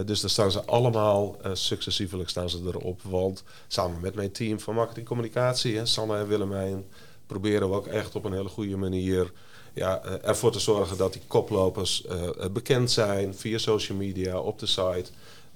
Dus 0.05 0.21
daar 0.21 0.31
staan 0.31 0.51
ze 0.51 0.65
allemaal 0.65 1.37
uh, 1.47 1.51
successievelijk 1.55 2.29
staan 2.29 2.51
ze 2.51 2.61
erop. 2.67 3.03
Want 3.03 3.43
samen 3.69 4.01
met 4.01 4.15
mijn 4.15 4.33
team 4.33 4.61
van 4.61 4.75
marketing 4.75 5.07
communicatie, 5.07 5.77
hè, 5.77 5.87
Sanne 5.87 6.17
en 6.17 6.29
Willemijn, 6.29 6.85
proberen 7.27 7.71
we 7.71 7.77
ook 7.77 7.87
echt 7.87 8.15
op 8.15 8.25
een 8.25 8.33
hele 8.33 8.49
goede 8.49 8.77
manier 8.77 9.33
ja, 9.75 10.03
ervoor 10.03 10.53
te 10.53 10.61
zorgen 10.61 10.97
dat 10.97 11.13
die 11.13 11.23
koplopers 11.27 12.07
bekend 12.53 12.91
zijn 12.91 13.35
via 13.35 13.59
social 13.59 13.99
media, 13.99 14.39
op 14.39 14.59
de 14.59 14.67
site. 14.67 15.11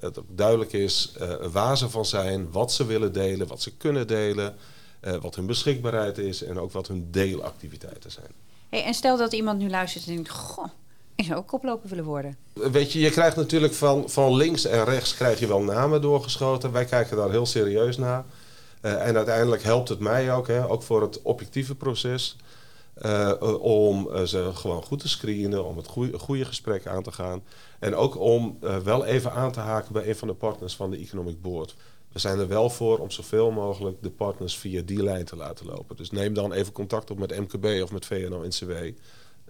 Het 0.05 0.19
ook 0.19 0.37
duidelijk 0.37 0.73
is 0.73 1.13
eh, 1.19 1.35
waar 1.53 1.79
ze 1.79 1.91
van 1.91 2.05
zijn, 2.05 2.51
wat 2.51 2.73
ze 2.73 2.87
willen 2.87 3.13
delen, 3.13 3.47
wat 3.47 3.63
ze 3.63 3.77
kunnen 3.77 4.07
delen, 4.07 4.55
eh, 5.01 5.17
wat 5.17 5.35
hun 5.35 5.47
beschikbaarheid 5.47 6.19
is 6.19 6.43
en 6.43 6.59
ook 6.59 6.73
wat 6.73 6.89
hun 6.89 7.09
deelactiviteiten 7.11 8.11
zijn. 8.11 8.31
Hey, 8.69 8.85
en 8.85 8.95
stel 8.95 9.17
dat 9.17 9.33
iemand 9.33 9.59
nu 9.59 9.71
luistert 9.71 10.07
en 10.07 10.15
denkt... 10.15 10.31
Goh, 10.31 10.69
ik 11.15 11.25
zou 11.25 11.39
ook 11.39 11.47
koploper 11.47 11.89
willen 11.89 12.05
worden. 12.05 12.37
Weet 12.53 12.93
je, 12.93 12.99
je 12.99 13.11
krijgt 13.11 13.37
natuurlijk 13.37 13.75
van, 13.75 14.11
van 14.11 14.35
links 14.35 14.65
en 14.65 14.85
rechts 14.85 15.15
krijg 15.15 15.39
je 15.39 15.47
wel 15.47 15.63
namen 15.63 16.01
doorgeschoten. 16.01 16.73
Wij 16.73 16.85
kijken 16.85 17.17
daar 17.17 17.31
heel 17.31 17.47
serieus 17.47 17.97
naar. 17.97 18.25
Uh, 18.83 19.07
en 19.07 19.17
uiteindelijk 19.17 19.63
helpt 19.63 19.89
het 19.89 19.99
mij 19.99 20.35
ook, 20.35 20.47
hè, 20.47 20.71
ook 20.71 20.83
voor 20.83 21.03
het 21.03 21.23
objectieve 21.23 21.75
proces, 21.75 22.37
uh, 22.41 22.44
om 23.61 24.09
uh, 24.09 24.23
ze 24.23 24.51
gewoon 24.55 24.83
goed 24.83 25.01
te 25.01 25.09
screenen, 25.09 25.65
om 25.65 25.77
het 25.77 25.87
goede, 25.87 26.19
goede 26.19 26.45
gesprek 26.45 26.87
aan 26.87 27.03
te 27.03 27.13
gaan. 27.13 27.43
En 27.79 27.95
ook 27.95 28.19
om 28.19 28.59
wel 28.85 29.05
even 29.05 29.33
aan 29.33 29.53
te 29.53 29.61
haken 29.61 29.93
bij 29.93 30.09
een 30.09 30.17
van 30.17 30.29
de 30.29 30.35
partners 30.35 30.75
van 30.75 30.91
de 30.91 30.97
Economic 30.97 31.43
Board. 31.43 31.75
We 32.15 32.21
zijn 32.21 32.39
er 32.39 32.49
wel 32.49 32.71
voor 32.71 32.99
om 32.99 33.11
zoveel 33.11 33.51
mogelijk 33.51 34.03
de 34.03 34.11
partners 34.11 34.57
via 34.57 34.83
die 34.83 35.03
lijn 35.03 35.25
te 35.25 35.37
laten 35.37 35.67
lopen. 35.67 35.97
Dus 35.97 36.11
neem 36.11 36.35
dan 36.35 36.53
even 36.53 36.73
contact 36.73 37.11
op 37.11 37.19
met 37.19 37.39
MKB 37.39 37.83
of 37.83 37.93
met 37.93 38.07
VNO-NCW. 38.07 38.73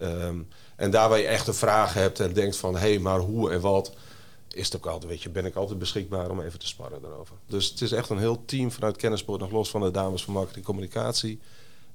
Um, 0.02 0.48
en 0.76 0.90
daar 0.90 1.08
waar 1.08 1.18
je 1.18 1.26
echt 1.26 1.46
een 1.46 1.54
vraag 1.54 1.94
hebt 1.94 2.20
en 2.20 2.32
denkt 2.32 2.56
van... 2.56 2.74
hé, 2.74 2.80
hey, 2.80 2.98
maar 2.98 3.18
hoe 3.18 3.50
en 3.50 3.60
wat... 3.60 3.92
is 4.50 4.64
het 4.64 4.76
ook 4.76 4.86
altijd, 4.86 5.10
weet 5.10 5.22
je, 5.22 5.30
ben 5.30 5.44
ik 5.44 5.54
altijd 5.54 5.78
beschikbaar 5.78 6.30
om 6.30 6.40
even 6.40 6.58
te 6.58 6.66
sparren 6.66 7.02
daarover. 7.02 7.36
Dus 7.46 7.70
het 7.70 7.80
is 7.80 7.92
echt 7.92 8.10
een 8.10 8.18
heel 8.18 8.44
team 8.44 8.70
vanuit 8.72 8.96
Kennispoort... 8.96 9.40
nog 9.40 9.50
los 9.50 9.70
van 9.70 9.80
de 9.80 9.90
dames 9.90 10.24
van 10.24 10.34
marketing 10.34 10.64
communicatie... 10.64 11.40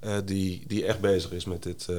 Uh, 0.06 0.18
die, 0.26 0.64
die 0.68 0.86
echt 0.86 1.00
bezig 1.00 1.32
is 1.32 1.46
met 1.46 1.64
dit, 1.64 1.88
uh, 1.90 1.98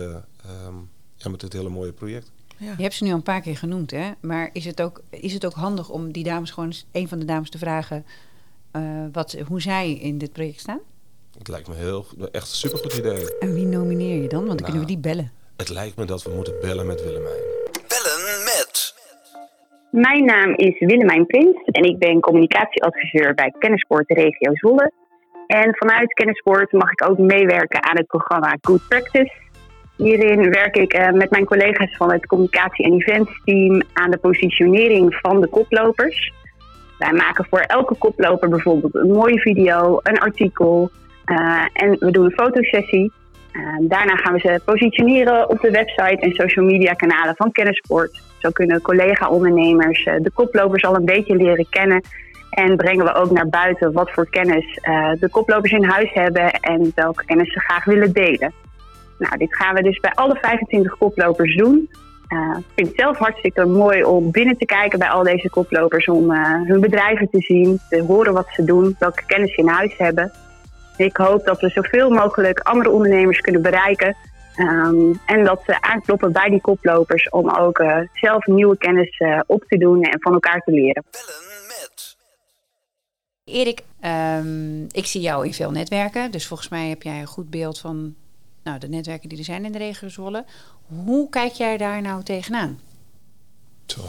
um, 0.66 0.90
ja, 1.16 1.30
met 1.30 1.40
dit 1.40 1.52
hele 1.52 1.68
mooie 1.68 1.92
project. 1.92 2.32
Ja. 2.56 2.74
Je 2.76 2.82
hebt 2.82 2.94
ze 2.94 3.04
nu 3.04 3.10
al 3.10 3.16
een 3.16 3.22
paar 3.22 3.40
keer 3.40 3.56
genoemd, 3.56 3.90
hè? 3.90 4.10
Maar 4.20 4.50
is 4.52 4.64
het 4.64 4.82
ook, 4.82 5.02
is 5.10 5.32
het 5.32 5.46
ook 5.46 5.54
handig 5.54 5.88
om 5.88 6.12
die 6.12 6.24
dames 6.24 6.50
gewoon 6.50 6.68
eens, 6.68 6.86
een 6.92 7.08
van 7.08 7.18
de 7.18 7.24
dames 7.24 7.50
te 7.50 7.58
vragen... 7.58 8.04
Uh, 8.76 9.04
wat, 9.12 9.36
hoe 9.46 9.60
zij 9.60 9.92
in 9.92 10.18
dit 10.18 10.32
project 10.32 10.60
staan? 10.60 10.80
Het 11.38 11.48
lijkt 11.48 11.68
me 11.68 11.74
heel, 11.74 12.06
echt 12.32 12.48
een 12.48 12.56
supergoed 12.56 12.96
idee. 12.96 13.38
En 13.38 13.54
wie 13.54 13.66
nomineer 13.66 14.22
je 14.22 14.28
dan? 14.28 14.46
Want 14.46 14.46
dan 14.46 14.56
nou, 14.56 14.70
kunnen 14.70 14.80
we 14.80 14.86
die 14.86 14.98
bellen. 14.98 15.32
Het 15.56 15.68
lijkt 15.68 15.96
me 15.96 16.04
dat 16.04 16.22
we 16.22 16.30
moeten 16.30 16.54
bellen 16.60 16.86
met 16.86 17.02
Willemijn. 17.02 17.42
Bellen 17.88 18.44
met. 18.44 18.94
Mijn 19.90 20.24
naam 20.24 20.54
is 20.54 20.78
Willemijn 20.78 21.26
Prins 21.26 21.64
en 21.64 21.84
ik 21.84 21.98
ben 21.98 22.20
communicatieadviseur 22.20 23.34
bij 23.34 23.54
Kennisport 23.58 24.08
Regio 24.08 24.54
Zwolle. 24.54 24.92
En 25.50 25.76
vanuit 25.76 26.12
Kennisport 26.12 26.72
mag 26.72 26.92
ik 26.92 27.10
ook 27.10 27.18
meewerken 27.18 27.82
aan 27.82 27.96
het 27.96 28.06
programma 28.06 28.56
Good 28.60 28.88
Practice. 28.88 29.32
Hierin 29.96 30.50
werk 30.50 30.76
ik 30.76 30.94
uh, 30.94 31.10
met 31.10 31.30
mijn 31.30 31.44
collega's 31.44 31.96
van 31.96 32.12
het 32.12 32.26
communicatie- 32.26 32.84
en 32.84 32.92
eventsteam 32.92 33.82
aan 33.92 34.10
de 34.10 34.18
positionering 34.18 35.14
van 35.14 35.40
de 35.40 35.48
koplopers. 35.48 36.32
Wij 36.98 37.12
maken 37.12 37.46
voor 37.50 37.58
elke 37.58 37.94
koploper 37.94 38.48
bijvoorbeeld 38.48 38.94
een 38.94 39.10
mooie 39.10 39.38
video, 39.38 40.00
een 40.02 40.18
artikel 40.18 40.90
uh, 41.26 41.64
en 41.72 41.96
we 41.98 42.10
doen 42.10 42.24
een 42.24 42.30
fotosessie. 42.30 43.12
Uh, 43.52 43.62
daarna 43.80 44.16
gaan 44.16 44.32
we 44.32 44.38
ze 44.38 44.60
positioneren 44.64 45.48
op 45.48 45.60
de 45.60 45.70
website 45.70 46.20
en 46.20 46.32
social 46.32 46.64
media 46.64 46.92
kanalen 46.92 47.36
van 47.36 47.52
Kennisport. 47.52 48.20
Zo 48.38 48.50
kunnen 48.50 48.82
collega-ondernemers 48.82 50.04
de 50.04 50.30
koplopers 50.34 50.84
al 50.84 50.96
een 50.96 51.04
beetje 51.04 51.36
leren 51.36 51.66
kennen. 51.70 52.02
En 52.50 52.76
brengen 52.76 53.04
we 53.04 53.14
ook 53.14 53.30
naar 53.30 53.48
buiten 53.48 53.92
wat 53.92 54.10
voor 54.10 54.30
kennis 54.30 54.78
uh, 54.82 55.12
de 55.20 55.28
koplopers 55.30 55.72
in 55.72 55.84
huis 55.84 56.12
hebben 56.12 56.50
en 56.52 56.92
welke 56.94 57.24
kennis 57.24 57.52
ze 57.52 57.60
graag 57.60 57.84
willen 57.84 58.12
delen. 58.12 58.52
Nou, 59.18 59.36
dit 59.36 59.56
gaan 59.56 59.74
we 59.74 59.82
dus 59.82 60.00
bij 60.00 60.12
alle 60.14 60.38
25 60.40 60.98
koplopers 60.98 61.56
doen. 61.56 61.90
Uh, 62.28 62.56
ik 62.58 62.64
vind 62.74 62.88
het 62.88 62.96
zelf 62.96 63.18
hartstikke 63.18 63.64
mooi 63.64 64.04
om 64.04 64.30
binnen 64.30 64.56
te 64.56 64.64
kijken 64.64 64.98
bij 64.98 65.08
al 65.08 65.22
deze 65.22 65.50
koplopers. 65.50 66.06
Om 66.06 66.30
uh, 66.30 66.54
hun 66.64 66.80
bedrijven 66.80 67.28
te 67.30 67.40
zien, 67.40 67.80
te 67.88 68.02
horen 68.02 68.32
wat 68.32 68.48
ze 68.52 68.64
doen, 68.64 68.96
welke 68.98 69.22
kennis 69.26 69.54
ze 69.54 69.60
in 69.60 69.68
huis 69.68 69.96
hebben. 69.96 70.32
Ik 70.96 71.16
hoop 71.16 71.44
dat 71.44 71.60
we 71.60 71.68
zoveel 71.68 72.10
mogelijk 72.10 72.58
andere 72.58 72.90
ondernemers 72.90 73.40
kunnen 73.40 73.62
bereiken. 73.62 74.16
Um, 74.56 75.20
en 75.26 75.44
dat 75.44 75.62
ze 75.66 75.80
aankloppen 75.80 76.32
bij 76.32 76.48
die 76.48 76.60
koplopers 76.60 77.28
om 77.28 77.50
ook 77.50 77.84
zelf 78.12 78.46
nieuwe 78.46 78.76
kennis 78.76 79.22
op 79.46 79.64
te 79.64 79.78
doen 79.78 80.02
en 80.02 80.20
van 80.20 80.32
elkaar 80.32 80.60
te 80.60 80.70
leren. 80.70 81.04
Erik, 83.50 83.82
um, 84.04 84.86
ik 84.90 85.06
zie 85.06 85.20
jou 85.20 85.46
in 85.46 85.54
veel 85.54 85.70
netwerken. 85.70 86.30
Dus 86.30 86.46
volgens 86.46 86.68
mij 86.68 86.88
heb 86.88 87.02
jij 87.02 87.20
een 87.20 87.26
goed 87.26 87.50
beeld 87.50 87.78
van 87.78 88.14
nou, 88.62 88.78
de 88.78 88.88
netwerken 88.88 89.28
die 89.28 89.38
er 89.38 89.44
zijn 89.44 89.64
in 89.64 89.72
de 89.72 89.78
regio 89.78 90.08
Zwolle. 90.08 90.44
Hoe 90.86 91.28
kijk 91.28 91.52
jij 91.52 91.76
daar 91.76 92.02
nou 92.02 92.22
tegenaan? 92.22 92.80
Zo. 93.86 94.00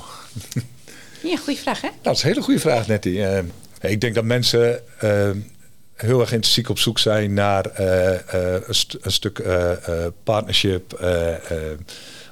Ja, 1.24 1.38
goede 1.38 1.60
vraag 1.60 1.82
hè? 1.82 1.88
Nou, 1.88 2.00
dat 2.02 2.16
is 2.16 2.24
een 2.24 2.30
hele 2.30 2.42
goede 2.42 2.60
vraag, 2.60 2.88
Nettie. 2.88 3.18
Uh, 3.18 3.40
ik 3.82 4.02
denk 4.02 4.16
dat 4.16 4.24
mensen 4.24 4.84
heel 5.96 6.20
erg 6.20 6.32
intrinsiek 6.32 6.70
op 6.70 6.80
zoek 6.80 7.00
zijn 7.00 7.34
naar 7.34 7.80
uh, 7.80 8.12
uh, 8.12 8.54
een, 8.68 8.76
st 8.76 8.98
een, 9.02 9.12
stuk 9.12 9.44
partnership. 10.24 10.94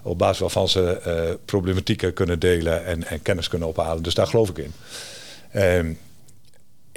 op 0.04 0.17
basis 0.17 0.39
waarvan 0.39 0.69
ze 0.69 1.38
problematieken 1.45 2.13
kunnen 2.13 2.39
delen 2.39 2.86
en, 2.86 3.08
en, 3.08 3.22
kennis 3.22 3.48
kunnen 3.48 3.67
ophalen. 3.67 4.04
Dus 4.04 4.13
daar 4.13 4.28
geloof 4.28 4.50
ik 4.50 4.58
in. 4.58 4.74
Ehm, 5.52 5.93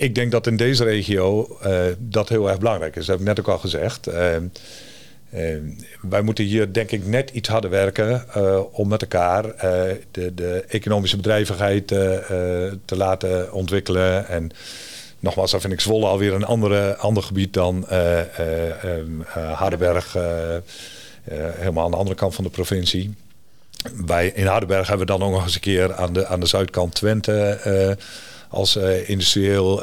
ik 0.03 0.15
denk 0.15 0.31
dat 0.31 0.47
in 0.47 0.57
deze 0.57 0.85
regio 0.85 1.59
dat 1.99 2.29
heel 2.29 2.49
erg 2.49 2.59
belangrijk 2.59 2.97
is. 2.97 3.07
Dat 3.07 3.19
heb 3.19 3.19
ik 3.19 3.35
net 3.35 3.41
ook 3.41 3.55
al 3.55 3.59
gezegd. 3.59 4.07
Ehm, 4.07 4.45
wij 6.01 6.23
moeten 6.23 6.45
hier 6.45 6.73
denk 6.73 6.91
ik 6.91 7.07
net 7.07 7.31
iets 7.31 7.49
harder 7.49 7.71
werken 7.71 8.25
om 8.73 8.89
met 8.89 9.03
elkaar 9.03 9.43
de, 10.11 10.35
de, 10.35 10.65
economische 10.69 11.17
bedrijvigheid 11.17 11.89
te 12.85 12.97
laten 12.97 13.53
ontwikkelen. 13.53 14.29
En, 14.29 14.51
Nogmaals, 15.21 15.51
dan 15.51 15.61
vind 15.61 15.73
ik 15.73 15.81
Zwolle 15.81 16.07
alweer 16.07 16.33
een 16.33 16.45
andere, 16.45 16.97
ander 16.97 17.23
gebied 17.23 17.53
dan 17.53 17.87
uh, 17.93 18.21
Hardenberg. 19.55 20.17
helemaal 21.31 21.85
aan 21.85 21.91
de 21.91 21.97
andere 21.97 22.17
kant 22.17 22.35
van 22.35 22.45
de 22.45 22.51
provincie. 22.51 23.15
Wij 24.07 24.33
in 24.35 24.47
Hardenberg 24.47 24.89
hebben 24.89 25.07
we 25.07 25.13
dan 25.13 25.23
ook 25.23 25.33
nog 25.33 25.45
eens 25.45 25.55
een 25.55 25.61
keer 25.61 25.95
aan 25.95 26.13
de, 26.13 26.27
aan 26.27 26.41
de 26.41 26.47
zuidkant 26.47 26.95
Twente 26.95 27.59
als 28.53 28.77
industrieel 29.07 29.83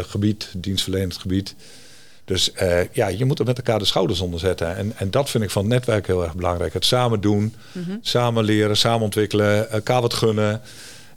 gebied, 0.00 0.48
dienstverlenend 0.56 1.16
gebied. 1.16 1.54
Dus 2.24 2.52
ja, 2.92 3.08
je 3.08 3.24
moet 3.24 3.38
er 3.38 3.44
met 3.44 3.56
elkaar 3.56 3.78
de 3.78 3.84
schouders 3.84 4.20
onder 4.20 4.40
zetten. 4.40 4.76
En, 4.76 4.92
en 4.96 5.10
dat 5.10 5.30
vind 5.30 5.44
ik 5.44 5.50
van 5.50 5.62
het 5.62 5.72
netwerk 5.72 6.06
heel 6.06 6.22
erg 6.22 6.34
belangrijk. 6.34 6.72
Het 6.72 6.84
samen 6.84 7.20
doen, 7.20 7.54
mm 7.72 7.82
-hmm. 7.82 7.98
samen 8.02 8.44
leren, 8.44 8.76
samen 8.76 9.02
ontwikkelen, 9.02 9.70
elkaar 9.70 10.00
wat 10.00 10.14
gunnen. 10.14 10.60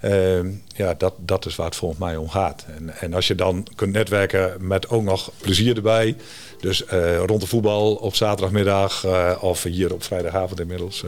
Uh, 0.04 0.40
ja, 0.76 0.94
dat, 0.94 1.14
dat 1.18 1.46
is 1.46 1.56
waar 1.56 1.66
het 1.66 1.76
volgens 1.76 2.00
mij 2.00 2.16
om 2.16 2.30
gaat. 2.30 2.66
En, 2.78 2.90
en 3.00 3.14
als 3.14 3.28
je 3.28 3.36
dan 3.36 3.68
kunt 3.76 3.92
netwerken 3.92 4.68
met 4.68 4.90
ook 4.90 5.04
nog 5.04 5.32
plezier 5.42 5.76
erbij. 5.76 6.16
Dus 6.60 6.84
uh, 6.94 7.18
rond 7.18 7.42
de 7.42 7.48
voetbal 7.48 7.96
op 7.96 8.16
zaterdagmiddag 8.16 9.06
of 9.42 9.64
hier 9.64 9.94
op 9.94 10.04
vrijdagavond 10.04 10.60
inmiddels. 10.60 11.04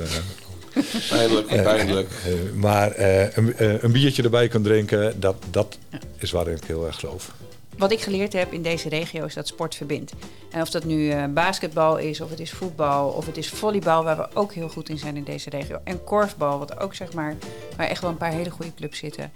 Pijnlijk, 1.10 1.48
pijnlijk. 1.48 2.10
maar 2.56 2.98
een, 2.98 3.54
een, 3.84 3.92
biertje 3.92 4.24
erbij 4.24 4.48
kunt 4.48 4.64
drinken, 4.64 5.20
dat, 5.20 5.36
dat 5.52 5.78
ja. 5.90 6.00
is 6.18 6.32
waarin 6.32 6.56
ik 6.56 6.64
heel 6.64 6.86
erg 6.86 7.00
geloof. 7.00 7.32
wat 7.78 7.92
ik 7.92 8.02
geleerd 8.02 8.34
heb 8.34 8.54
in 8.54 8.62
deze 8.62 8.90
regio 8.90 9.26
is 9.26 9.34
dat 9.34 9.48
sport 9.48 9.76
verbindt. 9.76 10.14
En 10.52 10.62
of 10.62 10.70
dat 10.70 10.84
nu 10.84 11.16
uh, 11.16 11.24
basketbal 11.26 11.98
is, 11.98 12.22
of 12.22 12.30
het 12.30 12.40
is 12.40 12.52
voetbal, 12.52 13.10
of 13.10 13.26
het 13.26 13.38
is 13.38 13.50
volleybal, 13.50 14.04
waar 14.04 14.18
we 14.18 14.28
ook 14.34 14.54
heel 14.54 14.70
goed 14.70 14.90
in 14.90 14.98
zijn 14.98 15.16
in 15.16 15.24
deze 15.24 15.50
regio. 15.50 15.80
En 15.84 16.04
korfbal, 16.04 16.60
wat 16.60 16.80
ook 16.80 16.96
zeg 16.96 17.14
maar, 17.14 17.36
waar 17.78 17.88
echt 17.88 18.02
wel 18.02 18.10
een 18.10 18.18
paar 18.18 18.32
hele 18.32 18.50
goede 18.50 18.74
clubs 18.74 18.98
zitten. 18.98 19.32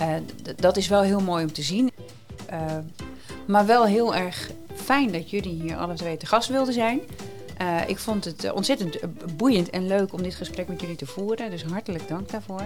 Uh, 0.00 0.14
dat 0.56 0.76
is 0.76 0.88
wel 0.88 1.02
heel 1.02 1.20
mooi 1.20 1.44
om 1.44 1.52
te 1.52 1.62
zien. 1.62 1.90
Uh, 2.52 2.76
maar 3.46 3.66
wel 3.66 3.86
heel 3.86 4.14
erg 4.14 4.50
fijn 4.74 5.12
dat 5.12 5.30
jullie 5.30 5.62
hier 5.62 5.76
alle 5.76 5.94
twee 5.94 6.16
te 6.16 6.26
gast 6.26 6.48
wilden 6.48 6.74
zijn. 6.74 7.00
Uh, 7.62 7.80
ik 7.86 7.98
vond 7.98 8.24
het 8.24 8.52
ontzettend 8.52 8.98
boeiend 9.36 9.70
en 9.70 9.86
leuk 9.86 10.12
om 10.12 10.22
dit 10.22 10.34
gesprek 10.34 10.68
met 10.68 10.80
jullie 10.80 10.96
te 10.96 11.06
voeren. 11.06 11.50
Dus 11.50 11.62
hartelijk 11.62 12.08
dank 12.08 12.30
daarvoor. 12.30 12.62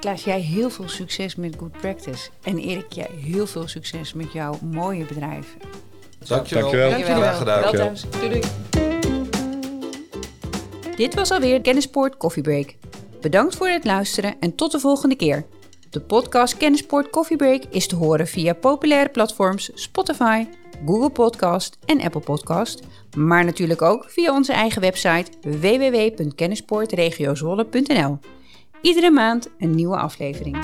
Klaas, 0.00 0.24
jij 0.24 0.40
heel 0.40 0.70
veel 0.70 0.88
succes 0.88 1.36
met 1.36 1.56
Good 1.58 1.72
Practice. 1.72 2.30
En 2.42 2.58
Erik, 2.58 2.92
jij 2.92 3.10
heel 3.20 3.46
veel 3.46 3.68
succes 3.68 4.12
met 4.12 4.32
jouw 4.32 4.58
mooie 4.60 5.04
bedrijf. 5.04 5.56
Dankjewel. 6.18 6.62
Dankjewel. 6.62 6.90
Dankjewel. 6.90 7.20
Graag 7.20 7.38
gedaan. 7.38 7.60
Wel 7.60 7.72
thuis. 7.72 8.04
Doei, 8.10 8.28
doei. 8.28 8.42
Dit 10.96 11.14
was 11.14 11.30
alweer 11.30 11.60
Kennisport 11.60 12.16
Coffee 12.16 12.42
Break. 12.42 12.74
Bedankt 13.20 13.56
voor 13.56 13.68
het 13.68 13.84
luisteren 13.84 14.34
en 14.40 14.54
tot 14.54 14.72
de 14.72 14.80
volgende 14.80 15.14
keer. 15.14 15.44
De 15.90 16.00
podcast 16.00 16.56
Kennisport 16.56 17.10
Coffee 17.10 17.36
Break 17.36 17.62
is 17.70 17.86
te 17.86 17.96
horen 17.96 18.26
via 18.26 18.52
populaire 18.52 19.08
platforms 19.08 19.70
Spotify, 19.74 20.46
Google 20.86 21.10
Podcast 21.10 21.78
en 21.84 22.02
Apple 22.02 22.20
Podcast, 22.20 22.82
maar 23.16 23.44
natuurlijk 23.44 23.82
ook 23.82 24.04
via 24.08 24.34
onze 24.34 24.52
eigen 24.52 24.80
website 24.80 25.30
www.kennisportregiozwolle.nl. 25.40 28.18
Iedere 28.82 29.10
maand 29.10 29.48
een 29.58 29.74
nieuwe 29.74 29.96
aflevering. 29.96 30.56